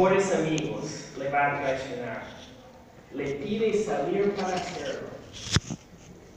mejores 0.00 0.34
amigos 0.34 1.12
le 1.18 1.28
va 1.28 1.46
a 1.46 1.60
traicionar. 1.60 2.22
Le 3.12 3.24
pide 3.34 3.74
salir 3.74 4.32
para 4.32 4.54
hacerlo. 4.54 5.08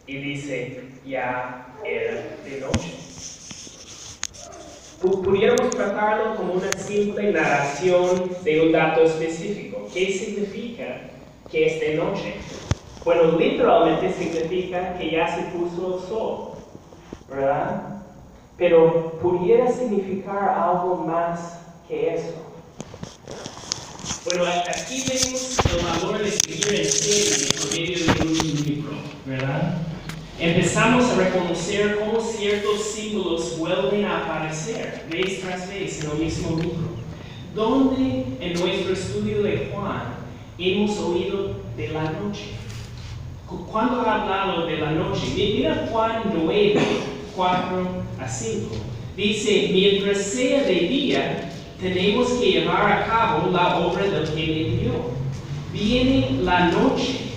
Y 0.06 0.18
dice, 0.18 0.84
ya 1.06 1.68
era 1.86 2.24
de 2.44 2.60
noche. 2.60 2.94
Pudiéramos 5.02 5.70
tratarlo 5.70 6.36
como 6.36 6.54
una 6.54 6.72
simple 6.74 7.32
narración 7.32 8.32
de 8.44 8.62
un 8.66 8.72
dato 8.74 9.04
específico. 9.04 9.88
¿Qué 9.94 10.12
significa 10.12 11.02
que 11.50 11.68
es 11.68 11.80
de 11.80 11.96
noche? 11.96 12.36
Bueno, 13.06 13.38
literalmente 13.38 14.12
significa 14.12 14.98
que 14.98 15.12
ya 15.12 15.34
se 15.34 15.44
puso 15.58 15.96
el 15.96 16.08
sol, 16.10 16.52
¿verdad? 17.30 18.02
Pero 18.58 19.20
pudiera 19.22 19.72
significar 19.72 20.50
algo 20.50 20.98
más 21.06 21.60
que 21.88 22.14
eso. 22.16 22.53
Bueno, 24.26 24.46
aquí 24.46 25.04
vemos 25.06 25.58
el 25.70 25.86
valor 25.86 26.24
de 26.24 26.30
escribir 26.30 26.80
en 26.80 26.86
serie 26.86 27.52
por 27.58 27.72
medio 27.72 27.98
de 27.98 28.22
un 28.22 28.66
libro, 28.66 28.92
¿verdad? 29.26 29.80
Empezamos 30.40 31.04
a 31.12 31.16
reconocer 31.16 32.00
cómo 32.00 32.22
ciertos 32.22 32.86
símbolos 32.86 33.58
vuelven 33.58 34.06
a 34.06 34.20
aparecer 34.20 35.06
vez 35.12 35.42
tras 35.42 35.68
vez 35.68 36.02
en 36.02 36.12
el 36.12 36.18
mismo 36.20 36.56
libro. 36.56 36.94
¿Dónde 37.54 38.26
en 38.40 38.54
nuestro 38.54 38.94
estudio 38.94 39.44
de 39.44 39.70
Juan 39.74 40.16
hemos 40.58 40.98
oído 41.00 41.58
de 41.76 41.90
la 41.90 42.04
noche? 42.04 42.46
¿Cuándo 43.70 44.02
ha 44.04 44.22
hablado 44.22 44.66
de 44.68 44.78
la 44.78 44.92
noche? 44.92 45.22
Mira 45.36 45.90
Juan 45.92 46.32
9, 46.34 46.80
4 47.36 47.88
a 48.22 48.28
5. 48.30 48.76
Dice, 49.18 49.70
mientras 49.74 50.20
sea 50.20 50.64
de 50.64 50.74
día, 50.74 51.53
tenemos 51.84 52.30
que 52.30 52.52
llevar 52.52 52.90
a 52.90 53.06
cabo 53.06 53.52
la 53.52 53.78
obra 53.80 54.04
del 54.04 54.30
que 54.30 54.36
me 54.36 54.68
envió. 54.68 54.94
Viene 55.74 56.40
la 56.42 56.70
noche, 56.70 57.32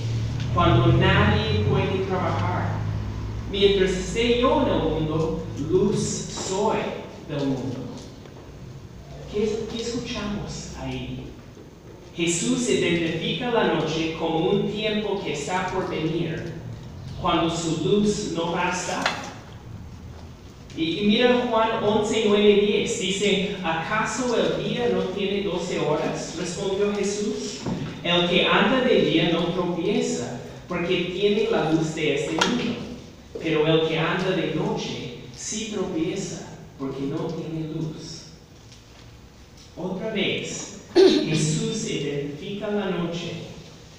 cuando 0.55 0.87
nadie 0.93 1.65
puede 1.69 2.05
trabajar. 2.07 2.77
Mientras 3.51 3.91
esté 3.91 4.41
yo 4.41 4.63
en 4.63 4.69
el 4.69 4.79
mundo, 4.79 5.43
luz 5.69 5.99
soy 5.99 6.79
del 7.29 7.49
mundo. 7.49 7.79
¿Qué, 9.33 9.67
qué 9.71 9.83
escuchamos 9.83 10.75
ahí? 10.81 11.25
Jesús 12.15 12.69
identifica 12.69 13.51
la 13.51 13.75
noche 13.75 14.17
como 14.19 14.51
un 14.51 14.71
tiempo 14.71 15.21
que 15.23 15.33
está 15.33 15.67
por 15.67 15.91
venir, 15.91 16.53
cuando 17.21 17.51
su 17.51 17.85
luz 17.85 18.33
no 18.35 18.53
va 18.53 18.69
a 18.69 18.71
estar. 18.71 19.26
Y, 20.77 21.07
mira 21.07 21.47
Juan 21.49 21.83
11, 21.83 22.25
9, 22.29 22.55
10. 22.55 23.01
Dice, 23.01 23.57
¿acaso 23.65 24.37
el 24.37 24.63
día 24.63 24.91
no 24.93 25.01
tiene 25.01 25.43
12 25.43 25.81
horas? 25.81 26.37
Respondió 26.39 26.95
Jesús. 26.95 27.61
El 28.03 28.29
que 28.29 28.47
anda 28.47 28.83
de 28.83 29.01
día 29.01 29.31
no 29.33 29.47
tropieza, 29.47 30.41
porque 30.69 31.13
tiene 31.15 31.49
la 31.51 31.73
luz 31.73 31.95
de 31.95 32.15
este 32.15 32.33
mundo. 32.33 32.77
Pero 33.43 33.67
el 33.67 33.89
que 33.89 33.99
anda 33.99 34.31
de 34.31 34.55
noche 34.55 35.19
sí 35.35 35.73
tropieza, 35.73 36.49
porque 36.79 37.03
no 37.03 37.25
tiene 37.25 37.69
luz. 37.73 38.27
Otra 39.77 40.11
vez, 40.11 40.81
Jesús 40.95 41.91
identifica 41.91 42.69
la 42.69 42.91
noche 42.91 43.33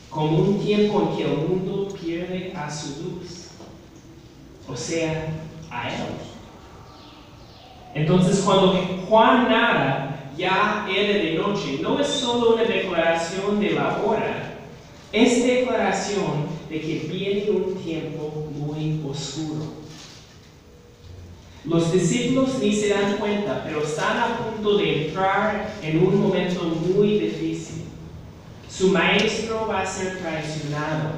como 0.10 0.40
un 0.40 0.66
tiempo 0.66 1.02
en 1.02 1.18
que 1.18 1.24
el 1.24 1.38
mundo 1.38 1.88
pierde 2.02 2.54
a 2.56 2.72
su 2.72 3.04
luz, 3.04 3.48
o 4.68 4.76
sea, 4.76 5.34
a 5.70 5.90
Él. 5.90 6.27
Entonces 7.94 8.42
cuando 8.46 8.74
Juan 9.08 9.50
narra 9.50 10.20
ya 10.38 10.88
era 10.90 11.18
de 11.18 11.34
noche, 11.36 11.80
no 11.82 12.00
es 12.00 12.08
solo 12.08 12.54
una 12.54 12.64
declaración 12.64 13.60
de 13.60 13.72
la 13.72 14.02
hora, 14.04 14.58
es 15.12 15.46
declaración 15.46 16.48
de 16.70 16.82
que 16.82 17.10
viene 17.12 17.50
un 17.50 17.76
tiempo 17.76 18.50
muy 18.56 19.02
oscuro. 19.10 19.78
Los 21.68 21.92
discípulos 21.92 22.60
ni 22.62 22.74
se 22.74 22.90
dan 22.90 23.18
cuenta, 23.18 23.62
pero 23.66 23.84
están 23.84 24.18
a 24.18 24.38
punto 24.38 24.78
de 24.78 25.08
entrar 25.08 25.74
en 25.84 26.06
un 26.06 26.22
momento 26.22 26.64
muy 26.64 27.20
difícil. 27.20 27.84
Su 28.70 28.90
maestro 28.90 29.68
va 29.68 29.82
a 29.82 29.86
ser 29.86 30.20
traicionado, 30.20 31.12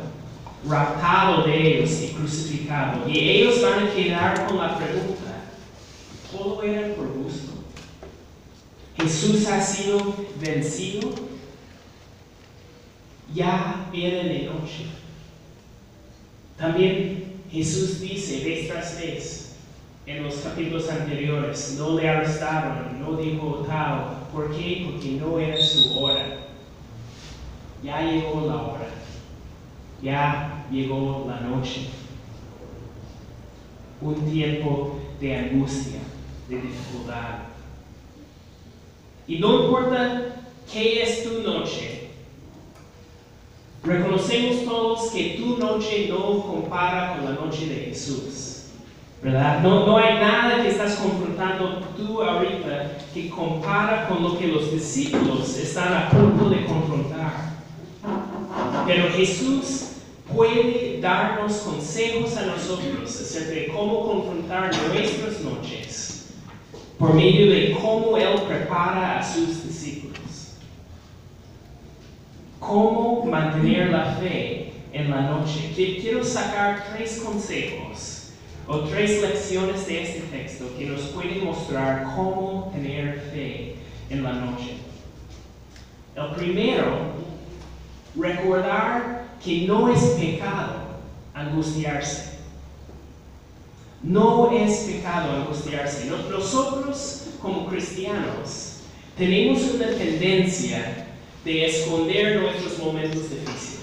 raptado 0.67 1.43
de 1.43 1.77
ellos 1.77 2.01
y 2.01 2.07
crucificado. 2.13 3.07
Y 3.07 3.19
ellos 3.19 3.61
van 3.61 3.85
a 3.85 3.91
quedar 3.91 4.47
con 4.47 4.57
la 4.57 4.77
pregunta, 4.77 5.28
todo 6.31 6.63
era 6.63 6.95
por 6.95 7.07
gusto. 7.07 7.53
Jesús 8.97 9.47
ha 9.47 9.61
sido 9.61 10.15
vencido. 10.39 11.11
Ya 13.33 13.89
era 13.93 14.23
de 14.23 14.43
noche. 14.43 14.85
También 16.57 17.41
Jesús 17.51 18.01
dice 18.01 18.43
vez 18.43 18.67
tras 18.67 18.99
vez 18.99 19.55
en 20.05 20.23
los 20.23 20.35
capítulos 20.35 20.89
anteriores, 20.89 21.75
no 21.77 21.95
le 21.95 22.09
arrestaron, 22.09 22.99
no 22.99 23.15
dijo 23.17 23.65
tal. 23.67 24.27
¿Por 24.33 24.55
qué? 24.55 24.87
Porque 24.89 25.11
no 25.11 25.39
era 25.39 25.61
su 25.61 25.97
hora. 25.99 26.47
Ya 27.83 28.01
llegó 28.01 28.47
la 28.47 28.55
hora. 28.55 28.87
Ya 30.01 30.65
llegó 30.71 31.25
la 31.27 31.39
noche. 31.41 31.89
Un 34.01 34.31
tiempo 34.31 34.99
de 35.19 35.35
angustia 35.35 35.99
de 36.49 36.55
dificultad. 36.55 37.43
Y 39.27 39.37
no 39.37 39.65
importa 39.65 40.35
qué 40.71 41.03
es 41.03 41.23
tu 41.23 41.41
noche, 41.43 42.09
reconocemos 43.83 44.65
todos 44.65 45.11
que 45.11 45.37
tu 45.39 45.57
noche 45.57 46.07
no 46.09 46.41
compara 46.41 47.15
con 47.15 47.25
la 47.25 47.39
noche 47.39 47.67
de 47.67 47.75
Jesús. 47.85 48.55
¿Verdad? 49.21 49.61
No, 49.61 49.85
no 49.85 49.97
hay 49.97 50.15
nada 50.15 50.63
que 50.63 50.69
estás 50.69 50.95
confrontando 50.95 51.81
tú 51.97 52.21
ahorita 52.21 52.97
que 53.13 53.29
compara 53.29 54.07
con 54.07 54.23
lo 54.23 54.39
que 54.39 54.47
los 54.47 54.71
discípulos 54.71 55.57
están 55.57 55.93
a 55.93 56.09
punto 56.09 56.49
de 56.49 56.65
confrontar. 56.65 57.49
Pero 58.87 59.11
Jesús 59.11 59.89
puede 60.33 61.01
darnos 61.01 61.53
consejos 61.57 62.37
a 62.37 62.45
nosotros 62.45 63.09
acerca 63.09 63.51
de 63.51 63.67
cómo 63.67 64.07
confrontar 64.07 64.71
nuestras 64.87 65.41
noches 65.41 66.08
por 66.99 67.13
medio 67.13 67.49
de 67.49 67.71
cómo 67.81 68.17
Él 68.17 68.41
prepara 68.45 69.19
a 69.19 69.23
sus 69.23 69.65
discípulos. 69.65 70.57
Cómo 72.59 73.23
mantener 73.23 73.89
la 73.89 74.15
fe 74.15 74.73
en 74.91 75.09
la 75.09 75.21
noche. 75.21 75.71
Quiero 75.73 76.23
sacar 76.25 76.93
tres 76.93 77.21
consejos 77.25 78.33
o 78.67 78.81
tres 78.81 79.21
lecciones 79.21 79.87
de 79.87 80.03
este 80.03 80.19
texto 80.27 80.65
que 80.77 80.87
nos 80.87 81.01
pueden 81.03 81.45
mostrar 81.45 82.03
cómo 82.15 82.69
tener 82.73 83.21
fe 83.31 83.77
en 84.09 84.21
la 84.21 84.33
noche. 84.33 84.75
El 86.15 86.35
primero, 86.35 86.97
recordar 88.13 89.23
que 89.43 89.65
no 89.65 89.89
es 89.89 90.01
pecado 90.19 90.99
angustiarse. 91.33 92.38
No 94.01 94.51
es 94.51 94.79
pecado 94.79 95.33
angustiarse. 95.33 96.09
Nosotros, 96.09 97.27
como 97.41 97.67
cristianos, 97.67 98.77
tenemos 99.17 99.61
una 99.73 99.87
tendencia 99.87 101.07
de 101.43 101.65
esconder 101.65 102.41
nuestros 102.41 102.79
momentos 102.79 103.29
difíciles. 103.29 103.79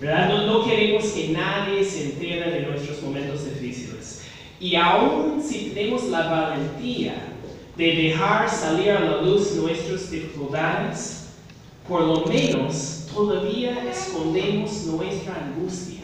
¿verdad? 0.00 0.46
No, 0.46 0.64
queremos 0.64 1.04
que 1.04 1.28
nadie 1.28 1.84
se 1.84 2.12
entere 2.12 2.50
de 2.50 2.66
nuestros 2.66 3.02
momentos 3.02 3.44
difíciles. 3.44 4.22
Y 4.58 4.74
aún 4.74 5.42
si 5.42 5.70
tenemos 5.70 6.04
la 6.04 6.26
valentía 6.28 7.14
de 7.76 7.94
dejar 7.94 8.48
salir 8.48 8.90
a 8.90 9.00
la 9.00 9.22
luz 9.22 9.54
nuestras 9.56 10.10
dificultades, 10.10 11.28
por 11.86 12.02
lo 12.02 12.26
menos 12.26 13.06
todavía 13.12 13.90
escondemos 13.90 14.86
nuestra 14.86 15.34
angustia. 15.34 16.00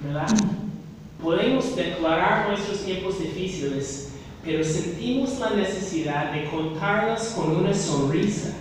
¿Verdad? 0.00 0.28
Podemos 1.26 1.74
declarar 1.74 2.50
nuestros 2.50 2.84
tiempos 2.84 3.18
difíciles, 3.18 4.12
pero 4.44 4.62
sentimos 4.62 5.40
la 5.40 5.50
necesidad 5.50 6.30
de 6.30 6.44
contarlas 6.44 7.34
con 7.36 7.56
una 7.56 7.74
sonrisa. 7.74 8.54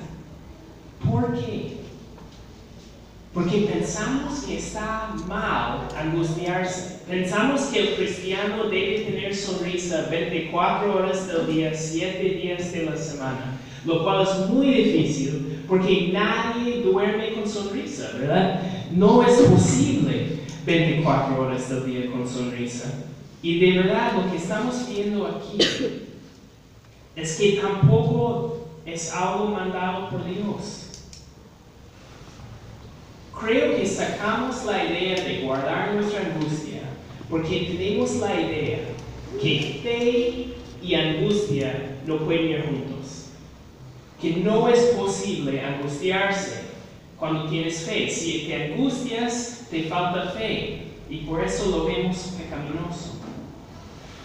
¿Por 1.07 1.31
qué? 1.35 1.77
Porque 3.35 3.69
pensamos 3.71 4.39
que 4.39 4.57
está 4.57 5.13
mal 5.27 5.89
angustiarse. 5.95 7.01
Pensamos 7.07 7.65
que 7.65 7.81
el 7.81 7.95
cristiano 7.97 8.63
debe 8.63 9.01
tener 9.11 9.35
sonrisa 9.35 10.07
24 10.09 10.91
horas 10.91 11.27
del 11.27 11.45
día, 11.45 11.71
7 11.71 12.19
días 12.19 12.71
de 12.71 12.85
la 12.85 12.97
semana, 12.97 13.59
lo 13.85 14.03
cual 14.03 14.23
es 14.23 14.49
muy 14.49 14.71
difícil 14.71 15.63
porque 15.67 16.09
nadie 16.11 16.81
duerme 16.81 17.33
con 17.33 17.47
sonrisa, 17.47 18.09
¿verdad? 18.19 18.59
No 18.91 19.21
es 19.21 19.35
posible 19.35 20.44
24 20.65 21.39
horas 21.39 21.69
del 21.69 21.85
día 21.85 22.11
con 22.11 22.27
sonrisa. 22.27 23.05
Y 23.41 23.59
de 23.59 23.83
verdad 23.83 24.13
lo 24.13 24.31
que 24.31 24.37
estamos 24.37 24.87
viendo 24.89 25.27
aquí 25.27 25.57
es 27.15 27.37
que 27.37 27.59
tampoco 27.61 28.67
es 28.85 29.13
algo 29.13 29.49
mandado 29.49 30.09
por 30.09 30.25
Dios. 30.25 30.81
Creo 33.39 33.77
que 33.77 33.85
sacamos 33.85 34.65
la 34.65 34.83
idea 34.85 35.23
de 35.23 35.41
guardar 35.41 35.93
nuestra 35.93 36.21
angustia 36.21 36.81
porque 37.29 37.75
tenemos 37.77 38.15
la 38.15 38.39
idea 38.39 38.79
que 39.41 39.79
fe 39.83 40.55
y 40.81 40.95
angustia 40.95 41.97
no 42.07 42.17
pueden 42.19 42.49
ir 42.49 42.65
juntos. 42.65 43.29
Que 44.21 44.37
no 44.37 44.69
es 44.69 44.79
posible 44.97 45.61
angustiarse 45.61 46.64
cuando 47.19 47.49
tienes 47.49 47.81
fe. 47.81 48.09
Si 48.09 48.45
te 48.47 48.73
angustias, 48.73 49.67
te 49.69 49.83
falta 49.83 50.31
fe 50.31 50.83
y 51.09 51.17
por 51.17 51.43
eso 51.43 51.69
lo 51.69 51.85
vemos 51.85 52.35
pecaminoso. 52.37 53.15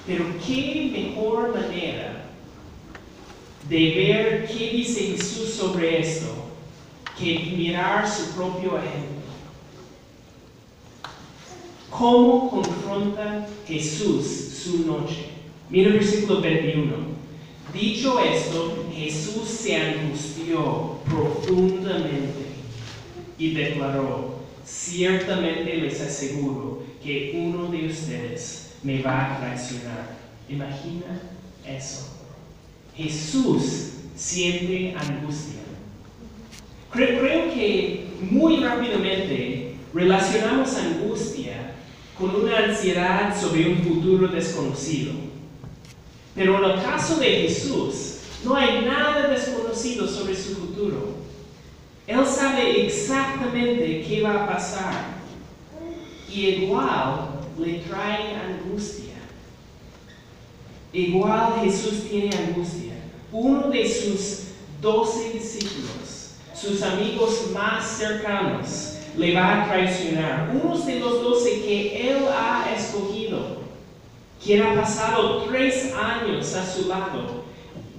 Pero 0.07 0.25
qué 0.45 0.91
mejor 0.93 1.55
manera 1.55 2.27
de 3.69 3.91
ver 3.91 4.47
qué 4.47 4.71
dice 4.71 5.17
Jesús 5.17 5.51
sobre 5.51 6.01
esto 6.01 6.27
que 7.19 7.39
mirar 7.57 8.09
su 8.09 8.33
propio 8.33 8.79
ejemplo. 8.79 9.21
¿Cómo 11.91 12.49
confronta 12.51 13.47
Jesús 13.67 14.27
su 14.65 14.87
noche? 14.87 15.27
Mira 15.69 15.89
el 15.89 15.99
versículo 15.99 16.41
21. 16.41 16.95
Dicho 17.75 18.19
esto, 18.19 18.87
Jesús 18.93 19.49
se 19.49 19.77
angustió 19.77 20.97
profundamente 21.05 22.40
y 23.41 23.55
declaró, 23.55 24.39
ciertamente 24.67 25.75
les 25.77 25.99
aseguro 26.03 26.83
que 27.03 27.33
uno 27.43 27.69
de 27.69 27.87
ustedes 27.87 28.75
me 28.83 29.01
va 29.01 29.35
a 29.35 29.41
traicionar. 29.41 30.15
Imagina 30.47 31.19
eso. 31.67 32.19
Jesús 32.95 33.93
siente 34.15 34.95
angustia. 34.95 35.61
Creo, 36.93 37.19
creo 37.19 37.55
que 37.55 38.09
muy 38.31 38.57
rápidamente 38.57 39.75
relacionamos 39.95 40.75
angustia 40.75 41.73
con 42.19 42.35
una 42.35 42.59
ansiedad 42.59 43.35
sobre 43.41 43.71
un 43.71 43.79
futuro 43.79 44.29
desconocido. 44.29 45.15
Pero 46.35 46.59
en 46.59 46.73
el 46.73 46.83
caso 46.83 47.17
de 47.17 47.49
Jesús, 47.49 48.19
no 48.45 48.55
hay 48.55 48.85
nada 48.85 49.29
desconocido 49.29 50.07
sobre 50.07 50.37
su 50.37 50.57
futuro. 50.57 51.30
Él 52.07 52.27
sabe 52.27 52.87
exactamente 52.87 54.05
qué 54.07 54.23
va 54.23 54.45
a 54.45 54.47
pasar. 54.49 55.21
Y 56.29 56.47
igual 56.47 57.41
le 57.59 57.79
trae 57.81 58.35
angustia. 58.37 59.15
Igual 60.93 61.61
Jesús 61.63 62.09
tiene 62.11 62.37
angustia. 62.37 62.95
Uno 63.33 63.69
de 63.69 63.89
sus 63.89 64.49
doce 64.81 65.31
discípulos, 65.33 66.35
sus 66.55 66.83
amigos 66.83 67.51
más 67.53 67.87
cercanos, 67.87 68.97
le 69.17 69.35
va 69.35 69.63
a 69.63 69.69
traicionar. 69.69 70.51
Unos 70.63 70.87
de 70.87 70.99
los 70.99 71.23
doce 71.23 71.63
que 71.63 72.11
él 72.11 72.25
ha 72.29 72.73
escogido, 72.77 73.61
quien 74.43 74.63
ha 74.63 74.75
pasado 74.75 75.45
tres 75.45 75.93
años 75.95 76.55
a 76.55 76.67
su 76.67 76.89
lado, 76.89 77.45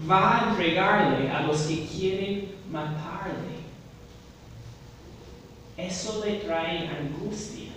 va 0.09 0.37
a 0.37 0.49
entregarle 0.49 1.29
a 1.29 1.43
los 1.43 1.61
que 1.61 1.85
quieren 1.85 2.51
matarle. 2.71 3.50
Eso 5.81 6.23
le 6.23 6.33
trae 6.39 6.87
angustia. 6.87 7.71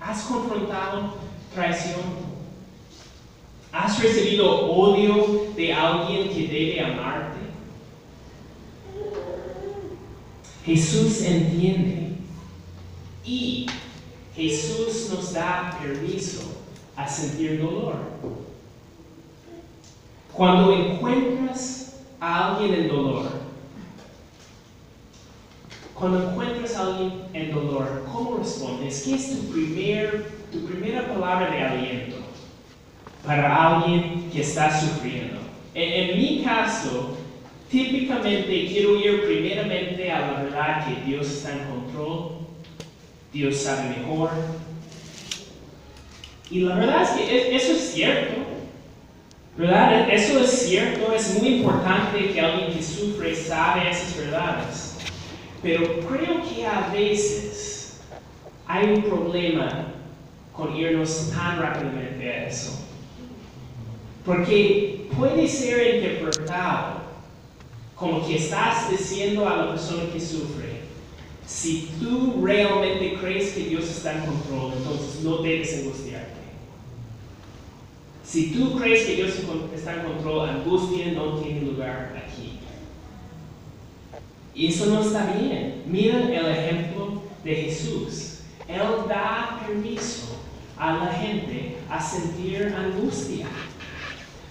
¿Has 0.00 0.22
confrontado 0.22 1.14
traición? 1.52 2.28
¿Has 3.72 4.00
recibido 4.00 4.70
odio 4.70 5.52
de 5.56 5.72
alguien 5.72 6.28
que 6.28 6.46
debe 6.46 6.80
amarte? 6.80 7.38
Jesús 10.64 11.22
entiende 11.22 12.12
y 13.24 13.66
Jesús 14.36 15.10
nos 15.10 15.32
da 15.32 15.76
permiso 15.82 16.62
a 16.94 17.08
sentir 17.08 17.60
dolor. 17.60 17.96
Cuando 20.32 20.72
encuentras 20.72 21.96
a 22.20 22.54
alguien 22.54 22.82
en 22.82 22.88
dolor, 22.88 23.37
cuando 25.98 26.30
encuentras 26.30 26.76
a 26.76 26.86
alguien 26.86 27.24
en 27.32 27.52
dolor, 27.52 28.04
¿cómo 28.12 28.36
respondes? 28.38 29.02
¿Qué 29.02 29.14
es 29.14 29.30
tu, 29.30 29.52
primer, 29.52 30.30
tu 30.52 30.64
primera 30.66 31.08
palabra 31.08 31.50
de 31.50 31.60
aliento 31.60 32.16
para 33.26 33.80
alguien 33.80 34.30
que 34.30 34.42
está 34.42 34.78
sufriendo? 34.78 35.40
En, 35.74 36.10
en 36.10 36.18
mi 36.18 36.42
caso, 36.44 37.16
típicamente 37.68 38.68
quiero 38.68 38.96
ir 38.96 39.24
primeramente 39.24 40.10
a 40.10 40.20
la 40.20 40.42
verdad 40.42 40.86
que 40.86 41.10
Dios 41.10 41.26
está 41.26 41.52
en 41.52 41.64
control, 41.64 42.30
Dios 43.32 43.56
sabe 43.56 43.96
mejor. 43.98 44.30
Y 46.50 46.60
la 46.60 46.76
verdad 46.76 47.02
es 47.02 47.10
que 47.10 47.56
eso 47.56 47.72
es 47.72 47.92
cierto. 47.92 48.48
¿Verdad? 49.56 50.08
Eso 50.08 50.38
es 50.38 50.50
cierto, 50.50 51.12
es 51.12 51.36
muy 51.36 51.56
importante 51.56 52.30
que 52.32 52.40
alguien 52.40 52.72
que 52.72 52.80
sufre 52.80 53.34
sabe 53.34 53.90
esas 53.90 54.16
verdades. 54.16 54.97
Pero 55.62 56.00
creo 56.00 56.42
que 56.42 56.66
a 56.66 56.90
veces 56.92 58.00
hay 58.66 58.92
un 58.92 59.02
problema 59.02 59.94
con 60.52 60.76
irnos 60.76 61.30
tan 61.30 61.60
rápidamente 61.60 62.28
a 62.28 62.48
eso. 62.48 62.84
Porque 64.24 65.08
puede 65.16 65.48
ser 65.48 65.96
interpretado 65.96 66.98
como 67.96 68.26
que 68.26 68.36
estás 68.36 68.90
diciendo 68.90 69.48
a 69.48 69.56
la 69.56 69.70
persona 69.70 70.04
que 70.12 70.20
sufre, 70.20 70.82
si 71.46 71.90
tú 71.98 72.40
realmente 72.44 73.16
crees 73.20 73.52
que 73.52 73.64
Dios 73.64 73.88
está 73.88 74.14
en 74.14 74.26
control, 74.26 74.74
entonces 74.76 75.22
no 75.24 75.38
debes 75.38 75.78
angustiarte. 75.78 76.38
Si 78.22 78.52
tú 78.52 78.78
crees 78.78 79.06
que 79.06 79.16
Dios 79.16 79.32
está 79.74 79.94
en 79.94 80.12
control, 80.12 80.50
angustia 80.50 81.12
no 81.12 81.38
tiene 81.38 81.62
lugar. 81.62 82.27
Y 84.58 84.66
eso 84.66 84.86
no 84.86 85.00
está 85.00 85.32
bien. 85.34 85.84
Mira 85.86 86.18
el 86.18 86.46
ejemplo 86.46 87.22
de 87.44 87.54
Jesús. 87.54 88.38
Él 88.66 88.80
da 89.08 89.60
permiso 89.64 90.40
a 90.76 90.94
la 90.94 91.12
gente 91.12 91.76
a 91.88 92.02
sentir 92.02 92.74
angustia. 92.76 93.46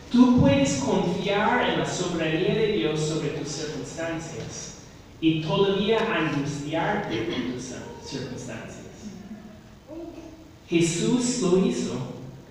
Tú 0.10 0.40
puedes 0.40 0.76
confiar 0.76 1.70
en 1.70 1.80
la 1.80 1.86
soberanía 1.86 2.56
de 2.56 2.72
Dios 2.72 3.02
sobre 3.02 3.28
tus 3.32 3.50
circunstancias 3.50 4.78
y 5.20 5.42
todavía 5.42 6.00
angustiarte 6.00 7.24
por 7.24 7.54
tus 7.54 8.10
circunstancias. 8.10 8.78
Jesús 10.70 11.40
lo 11.42 11.66
hizo, 11.66 11.98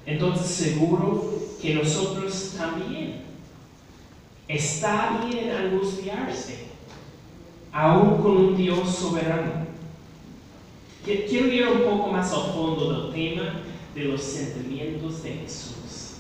entonces 0.04 0.46
seguro 0.46 1.40
que 1.62 1.74
nosotros 1.74 2.52
también. 2.58 3.22
Está 4.46 5.24
bien 5.26 5.50
angustiarse, 5.50 6.65
aún 7.76 8.22
con 8.22 8.36
un 8.38 8.56
Dios 8.56 8.88
soberano. 8.88 9.66
Quiero 11.04 11.52
ir 11.52 11.68
un 11.68 11.82
poco 11.82 12.10
más 12.10 12.32
al 12.32 12.52
fondo 12.52 13.10
del 13.10 13.12
tema 13.12 13.60
de 13.94 14.04
los 14.04 14.22
sentimientos 14.22 15.22
de 15.22 15.34
Jesús. 15.34 16.14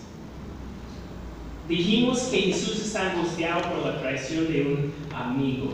Dijimos 1.66 2.20
que 2.24 2.42
Jesús 2.42 2.84
está 2.84 3.10
angustiado 3.10 3.62
por 3.62 3.86
la 3.86 4.00
traición 4.00 4.52
de 4.52 4.62
un 4.62 4.92
amigo. 5.14 5.70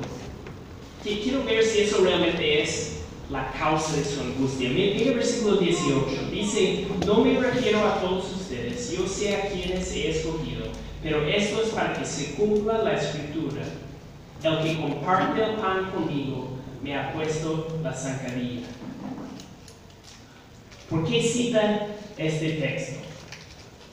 Quiero 1.02 1.44
ver 1.44 1.64
si 1.64 1.80
eso 1.80 1.98
realmente 2.02 2.62
es 2.62 3.00
la 3.28 3.52
causa 3.52 3.96
de 3.96 4.04
su 4.04 4.20
angustia. 4.20 4.70
Mira 4.70 5.10
el 5.10 5.14
versículo 5.14 5.56
18. 5.56 6.30
Dice, 6.30 6.86
no 7.04 7.24
me 7.24 7.40
refiero 7.40 7.80
a 7.80 8.00
todos 8.00 8.32
ustedes, 8.36 8.92
yo 8.92 9.06
sé 9.06 9.36
a 9.36 9.48
quienes 9.50 9.92
he 9.92 10.10
escogido, 10.10 10.66
pero 11.02 11.26
esto 11.26 11.60
es 11.60 11.70
para 11.70 11.92
que 11.98 12.06
se 12.06 12.34
cumpla 12.34 12.84
la 12.84 12.94
escritura. 12.94 13.62
El 14.42 14.58
que 14.58 14.80
comparte 14.80 15.44
el 15.44 15.54
pan 15.54 15.90
conmigo 15.92 16.48
me 16.82 16.98
ha 16.98 17.12
puesto 17.12 17.78
la 17.82 17.92
zancadilla. 17.92 18.66
¿Por 20.90 21.08
qué 21.08 21.22
cita 21.22 21.86
este 22.18 22.54
texto? 22.54 23.00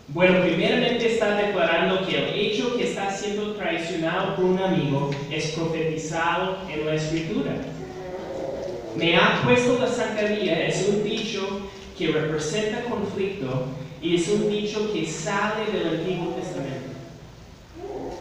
Bueno, 0.08 0.42
primeramente 0.42 1.14
está 1.14 1.36
declarando 1.36 2.04
que 2.08 2.18
el 2.18 2.34
hecho 2.34 2.76
que 2.76 2.90
está 2.90 3.12
siendo 3.12 3.54
traicionado 3.54 4.36
por 4.36 4.46
un 4.46 4.58
amigo 4.58 5.12
es 5.32 5.52
profetizado 5.52 6.58
en 6.68 6.84
la 6.84 6.96
escritura. 6.96 7.52
Me 8.96 9.18
ha 9.18 9.44
puesto 9.44 9.78
la 9.78 9.88
zancadilla 9.88 10.66
es 10.66 10.90
un 10.90 11.04
dicho 11.04 11.70
que 11.96 12.08
representa 12.08 12.86
conflicto 12.86 13.68
y 14.02 14.16
es 14.16 14.28
un 14.30 14.50
dicho 14.50 14.92
que 14.92 15.06
sale 15.06 15.72
del 15.72 16.00
Antiguo 16.00 16.34
Testamento. 16.34 16.79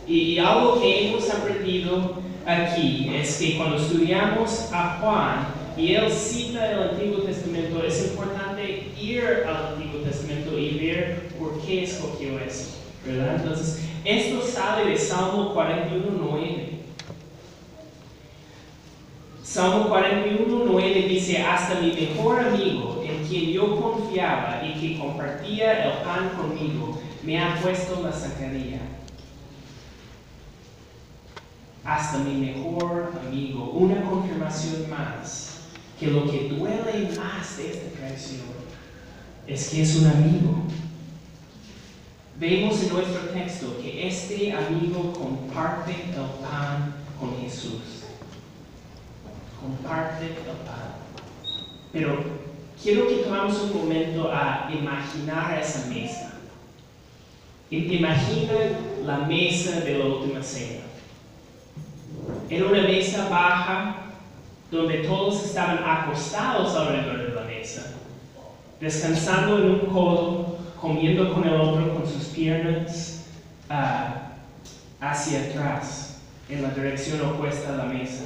Y, 0.09 0.39
algo 0.39 0.81
que 0.81 1.09
hemos 1.09 1.29
aprendido 1.29 2.15
aquí 2.47 3.11
es 3.15 3.37
que 3.37 3.59
cuando 3.59 3.77
estudiamos 3.77 4.71
a 4.73 4.99
Juan 5.01 5.49
y 5.77 5.95
él 5.95 6.11
cita 6.11 6.73
el 6.73 6.83
Antiguo 6.91 7.19
Testamento, 7.19 7.83
es 7.85 8.09
importante 8.09 8.91
ir 8.99 9.45
al 9.47 9.75
Antiguo 9.75 10.01
Testamento 10.01 10.59
y 10.59 10.79
ver 10.79 11.29
por 11.39 11.61
qué 11.61 11.85
escogió 11.85 12.39
eso. 12.39 12.79
¿verdad? 13.05 13.37
Entonces, 13.37 13.85
Esto 14.05 14.41
sale 14.41 14.91
de 14.91 14.97
Salmo 14.97 15.55
41.9. 15.55 16.79
Salmo 19.43 19.91
41.9 19.91 21.09
dice, 21.09 21.43
hasta 21.43 21.81
mi 21.81 21.93
mejor 21.93 22.41
amigo, 22.41 23.05
en 23.07 23.27
quien 23.27 23.51
yo 23.51 23.79
confiaba 23.79 24.63
y 24.65 24.81
que 24.81 24.99
compartía 24.99 25.85
el 25.85 26.03
pan 26.05 26.31
conmigo, 26.31 26.99
me 27.23 27.39
ha 27.39 27.57
puesto 27.61 28.01
la 28.03 28.13
zacarías 28.13 28.98
hasta 31.89 32.19
mi 32.19 32.35
mejor 32.35 33.13
amigo. 33.27 33.71
Una 33.71 34.03
confirmación 34.03 34.91
más 34.91 35.61
que 35.99 36.09
lo 36.09 36.31
que 36.31 36.51
duele 36.51 37.09
más 37.17 37.57
de 37.57 37.71
esta 37.71 37.99
traición 37.99 38.47
es 39.47 39.71
que 39.71 39.83
es 39.83 39.97
un 39.97 40.07
amigo. 40.07 40.65
Vemos 42.39 42.83
en 42.83 42.93
nuestro 42.93 43.21
texto 43.31 43.79
que 43.83 44.07
este 44.07 44.53
amigo 44.53 45.13
comparte 45.15 45.93
el 45.93 46.47
pan 46.47 46.95
con 47.19 47.41
Jesús. 47.41 48.05
Comparte 49.59 50.27
el 50.27 50.33
pan. 50.67 50.93
Pero 51.91 52.23
quiero 52.81 53.09
que 53.09 53.17
tomemos 53.17 53.59
un 53.63 53.77
momento 53.79 54.31
a 54.31 54.71
imaginar 54.71 55.59
esa 55.59 55.87
mesa. 55.87 56.35
Imagina 57.71 58.53
la 59.05 59.19
mesa 59.21 59.81
de 59.81 59.99
la 59.99 60.05
última 60.05 60.43
cena. 60.43 60.88
Era 62.51 62.67
una 62.67 62.83
mesa 62.83 63.29
baja 63.29 63.97
donde 64.71 64.99
todos 64.99 65.45
estaban 65.45 65.79
acostados 65.85 66.75
alrededor 66.75 67.29
de 67.29 67.35
la 67.35 67.43
mesa, 67.43 67.95
descansando 68.81 69.59
en 69.59 69.71
un 69.71 69.79
codo, 69.81 70.59
comiendo 70.81 71.33
con 71.33 71.47
el 71.47 71.61
otro 71.61 71.95
con 71.95 72.07
sus 72.07 72.25
piernas 72.29 73.25
ah, 73.71 74.33
hacia 75.01 75.41
atrás, 75.41 76.21
en 76.49 76.63
la 76.63 76.71
dirección 76.71 77.21
opuesta 77.23 77.75
a 77.75 77.77
la 77.77 77.85
mesa. 77.85 78.25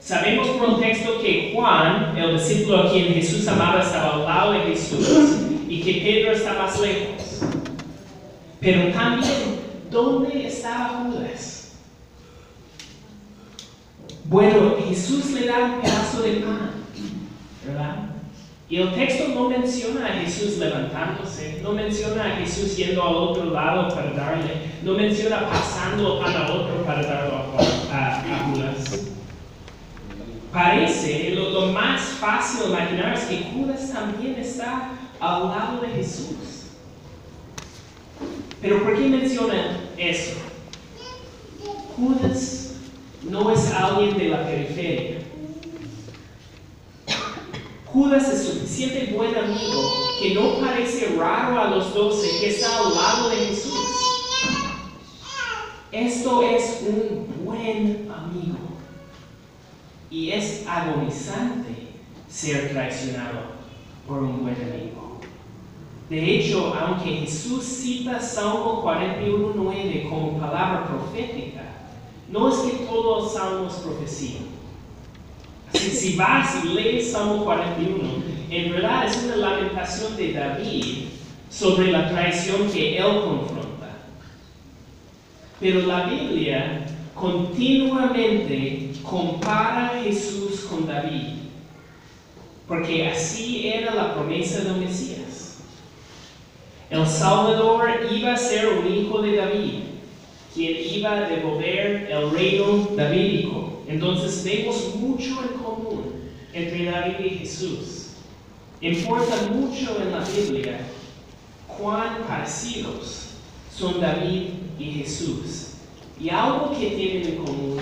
Sabemos 0.00 0.48
por 0.48 0.68
el 0.68 0.80
texto 0.80 1.18
que 1.22 1.52
Juan, 1.54 2.14
el 2.16 2.36
discípulo 2.36 2.82
a 2.82 2.92
quien 2.92 3.14
Jesús 3.14 3.48
amaba, 3.48 3.80
estaba 3.80 4.14
al 4.14 4.24
lado 4.24 4.52
de 4.52 4.60
Jesús 4.60 5.08
y 5.66 5.80
que 5.80 5.92
Pedro 6.02 6.32
está 6.32 6.52
más 6.54 6.78
lejos. 6.78 7.40
Pero 8.60 8.92
también, 8.92 9.60
¿dónde 9.90 10.46
estaba 10.46 11.04
Judas? 11.04 11.53
Bueno, 14.24 14.76
Jesús 14.88 15.32
le 15.32 15.46
da 15.46 15.64
un 15.64 15.80
pedazo 15.82 16.22
de 16.22 16.32
pan, 16.36 16.70
¿verdad? 17.66 17.96
Y 18.70 18.78
el 18.78 18.94
texto 18.94 19.28
no 19.34 19.50
menciona 19.50 20.06
a 20.06 20.12
Jesús 20.20 20.56
levantándose, 20.56 21.60
no 21.62 21.72
menciona 21.72 22.24
a 22.24 22.36
Jesús 22.36 22.74
yendo 22.76 23.02
al 23.02 23.14
otro 23.14 23.50
lado 23.50 23.94
para 23.94 24.12
darle, 24.12 24.70
no 24.82 24.94
menciona 24.94 25.46
pasando 25.46 26.18
pan 26.20 26.34
al 26.34 26.50
otro 26.50 26.82
para 26.86 27.02
darlo 27.02 27.34
a, 27.92 28.16
a, 28.16 28.48
Judas. 28.48 29.08
Parece, 30.50 31.30
lo, 31.34 31.50
lo, 31.50 31.72
más 31.72 32.00
fácil 32.00 32.60
de 32.60 32.66
imaginar 32.68 33.14
es 33.14 33.24
que 33.24 33.50
Judas 33.52 33.92
también 33.92 34.36
está 34.36 34.92
al 35.20 35.48
lado 35.48 35.82
de 35.82 35.88
Jesús. 35.88 36.70
Pero 38.62 38.82
¿por 38.82 38.96
qué 38.96 39.08
menciona 39.08 39.80
eso? 39.98 40.36
Judas 41.96 42.63
no 43.28 43.50
es 43.50 43.70
alguien 43.72 44.16
de 44.16 44.28
la 44.28 44.46
periferia. 44.46 45.18
Judas 47.86 48.28
es 48.28 48.48
suficiente 48.48 49.12
buen 49.14 49.36
amigo 49.36 49.82
que 50.20 50.34
no 50.34 50.58
parece 50.60 51.14
raro 51.16 51.60
a 51.60 51.70
los 51.70 51.94
doce 51.94 52.28
que 52.40 52.48
está 52.48 52.78
al 52.78 52.94
lado 52.94 53.30
de 53.30 53.36
Jesús. 53.36 53.72
Esto 55.92 56.42
es 56.42 56.84
un 56.88 57.44
buen 57.44 58.10
amigo 58.10 58.58
y 60.10 60.30
es 60.30 60.66
agonizante 60.66 61.88
ser 62.28 62.70
traicionado 62.70 63.54
por 64.08 64.22
un 64.24 64.42
buen 64.42 64.56
amigo. 64.56 65.20
De 66.10 66.34
hecho, 66.34 66.74
aunque 66.74 67.10
Jesús 67.10 67.64
cita 67.64 68.20
Salmo 68.20 68.84
41.9 68.84 70.08
como 70.08 70.38
palabra 70.38 70.86
profética, 70.86 71.53
no 72.34 72.48
es 72.48 72.56
que 72.56 72.84
todo 72.86 73.24
el 73.24 73.30
Salmo 73.30 73.68
es 73.68 73.74
profecía. 73.74 74.40
si 75.72 76.16
vas 76.16 76.64
y 76.64 76.68
lees 76.70 77.12
Salmo 77.12 77.44
41, 77.44 77.96
en 78.50 78.72
verdad 78.72 79.06
es 79.06 79.22
una 79.22 79.36
lamentación 79.36 80.16
de 80.16 80.32
David 80.32 81.04
sobre 81.48 81.92
la 81.92 82.10
traición 82.10 82.68
que 82.72 82.98
él 82.98 83.20
confronta. 83.24 83.98
Pero 85.60 85.82
la 85.82 86.06
Biblia 86.06 86.84
continuamente 87.14 88.90
compara 89.04 89.86
a 89.86 90.02
Jesús 90.02 90.66
con 90.68 90.88
David, 90.88 91.34
porque 92.66 93.06
así 93.10 93.68
era 93.68 93.94
la 93.94 94.12
promesa 94.12 94.64
del 94.64 94.78
Mesías. 94.78 95.58
El 96.90 97.06
Salvador 97.06 97.88
iba 98.10 98.32
a 98.32 98.36
ser 98.36 98.70
un 98.70 98.92
hijo 98.92 99.22
de 99.22 99.36
David 99.36 99.93
quien 100.54 100.76
iba 100.98 101.16
a 101.16 101.28
devolver 101.28 102.08
el 102.08 102.30
reino 102.30 102.88
davídico. 102.96 103.82
Entonces 103.88 104.44
vemos 104.44 104.94
mucho 104.94 105.42
en 105.42 105.58
común 105.58 106.12
entre 106.52 106.84
David 106.84 107.24
y 107.24 107.30
Jesús. 107.30 108.10
Importa 108.80 109.50
mucho 109.52 110.00
en 110.00 110.12
la 110.12 110.24
Biblia 110.24 110.78
cuán 111.66 112.22
parecidos 112.28 113.30
son 113.74 114.00
David 114.00 114.50
y 114.78 114.84
Jesús. 114.84 115.72
Y 116.20 116.30
algo 116.30 116.70
que 116.78 116.90
tienen 116.90 117.26
en 117.26 117.36
común 117.44 117.78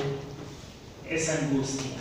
es 1.08 1.28
angustia. 1.28 1.98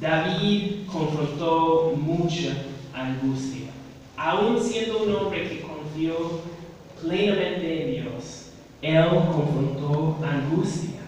David 0.00 0.86
confrontó 0.90 1.92
mucha 1.96 2.56
angustia, 2.92 3.68
aún 4.16 4.60
siendo 4.60 5.04
un 5.04 5.14
hombre 5.14 5.48
que 5.48 5.60
confió 5.60 6.40
plenamente 7.00 7.82
en 7.82 8.02
Dios 8.02 8.37
él 8.82 9.08
confrontó 9.08 10.18
angustia. 10.24 11.00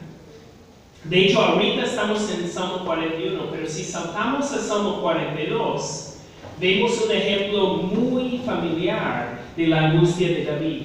De 1.05 1.27
hecho, 1.27 1.41
ahorita 1.41 1.85
estamos 1.85 2.31
en 2.31 2.49
Salmo 2.49 2.85
41, 2.85 3.45
pero 3.51 3.67
si 3.67 3.85
saltamos 3.85 4.53
a 4.53 4.59
Salmo 4.61 5.01
42, 5.01 6.17
vemos 6.61 7.01
un 7.03 7.13
ejemplo 7.13 7.75
muy 7.75 8.39
familiar 8.45 9.41
de 9.57 9.67
la 9.69 9.91
angustia 9.91 10.29
de 10.29 10.45
David. 10.45 10.83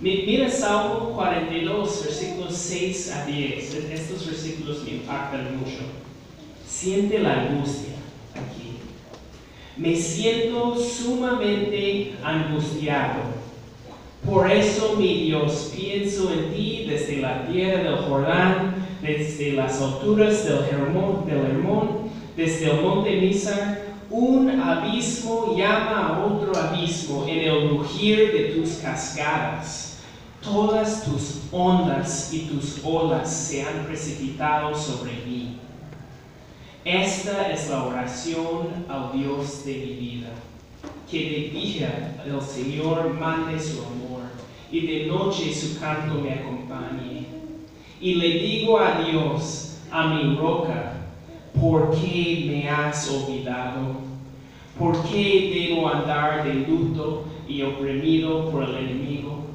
Mira 0.00 0.50
Salmo 0.50 1.12
42, 1.14 2.04
versículos 2.04 2.54
6 2.54 3.12
a 3.12 3.26
10. 3.26 3.74
Estos 3.74 4.26
versículos 4.26 4.84
me 4.84 4.90
impactan 4.90 5.58
mucho. 5.58 5.80
Siente 6.66 7.20
la 7.20 7.42
angustia 7.42 7.94
aquí. 8.34 8.76
Me 9.76 9.96
siento 9.96 10.76
sumamente 10.76 12.14
angustiado 12.22 13.43
por 14.26 14.50
eso, 14.50 14.96
mi 14.96 15.24
Dios, 15.24 15.72
pienso 15.76 16.32
en 16.32 16.54
ti 16.54 16.86
desde 16.88 17.18
la 17.18 17.46
tierra 17.46 17.82
del 17.82 17.98
Jordán, 17.98 18.74
desde 19.02 19.52
las 19.52 19.80
alturas 19.80 20.46
del 20.46 20.64
Hermón, 20.64 21.24
desde 22.36 22.70
el 22.70 22.80
monte 22.80 23.20
Misa, 23.20 23.78
un 24.10 24.48
abismo 24.48 25.54
llama 25.56 26.08
a 26.08 26.24
otro 26.24 26.56
abismo 26.56 27.26
en 27.28 27.38
el 27.38 27.68
rugir 27.68 28.32
de 28.32 28.54
tus 28.54 28.76
cascadas. 28.76 29.98
Todas 30.42 31.04
tus 31.04 31.40
ondas 31.52 32.32
y 32.32 32.40
tus 32.40 32.80
olas 32.84 33.30
se 33.30 33.62
han 33.62 33.84
precipitado 33.86 34.74
sobre 34.74 35.12
mí. 35.26 35.58
Esta 36.84 37.50
es 37.50 37.68
la 37.70 37.84
oración 37.84 38.68
al 38.88 39.12
Dios 39.18 39.64
de 39.64 39.72
mi 39.72 39.92
vida 39.94 40.28
que 41.10 41.50
día 41.52 42.22
el 42.26 42.40
Señor 42.42 43.14
mande 43.14 43.60
su 43.60 43.78
amor 43.82 44.13
y 44.70 44.86
de 44.86 45.06
noche 45.06 45.54
su 45.54 45.78
canto 45.78 46.14
me 46.14 46.32
acompañe. 46.32 47.26
Y 48.00 48.14
le 48.14 48.28
digo 48.38 48.78
a 48.78 49.00
Dios, 49.00 49.78
a 49.90 50.08
mi 50.08 50.36
roca, 50.36 50.92
¿por 51.58 51.90
qué 51.92 52.44
me 52.46 52.68
has 52.68 53.08
olvidado? 53.10 54.04
¿Por 54.78 55.02
qué 55.04 55.68
debo 55.68 55.88
andar 55.88 56.44
de 56.44 56.54
luto 56.54 57.24
y 57.48 57.62
oprimido 57.62 58.50
por 58.50 58.64
el 58.64 58.76
enemigo? 58.76 59.46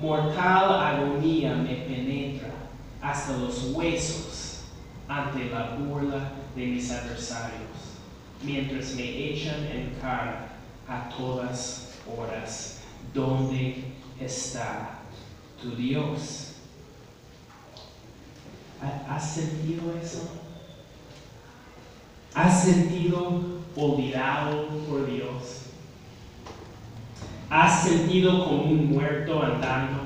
Mortal 0.00 0.80
agonía 0.80 1.54
me 1.54 1.74
penetra 1.74 2.50
hasta 3.00 3.36
los 3.36 3.72
huesos 3.72 4.62
ante 5.06 5.50
la 5.50 5.76
burla 5.76 6.32
de 6.56 6.66
mis 6.66 6.90
adversarios, 6.90 7.98
mientras 8.42 8.94
me 8.94 9.30
echan 9.30 9.66
en 9.66 9.94
cara 10.00 10.48
a 10.88 11.08
todas 11.10 11.98
horas. 12.16 12.82
¿Dónde 13.14 13.89
está 14.24 15.00
tu 15.60 15.76
Dios? 15.76 16.54
¿Has 19.08 19.34
sentido 19.34 19.92
eso? 20.02 20.22
¿Has 22.34 22.62
sentido 22.62 23.42
olvidado 23.76 24.68
por 24.88 25.10
Dios? 25.10 25.62
¿Has 27.50 27.82
sentido 27.82 28.44
como 28.44 28.62
un 28.62 28.92
muerto 28.92 29.42
andando? 29.42 29.98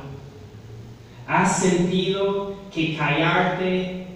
¿Has 1.26 1.60
sentido 1.60 2.54
que 2.72 2.96
callarte, 2.96 4.06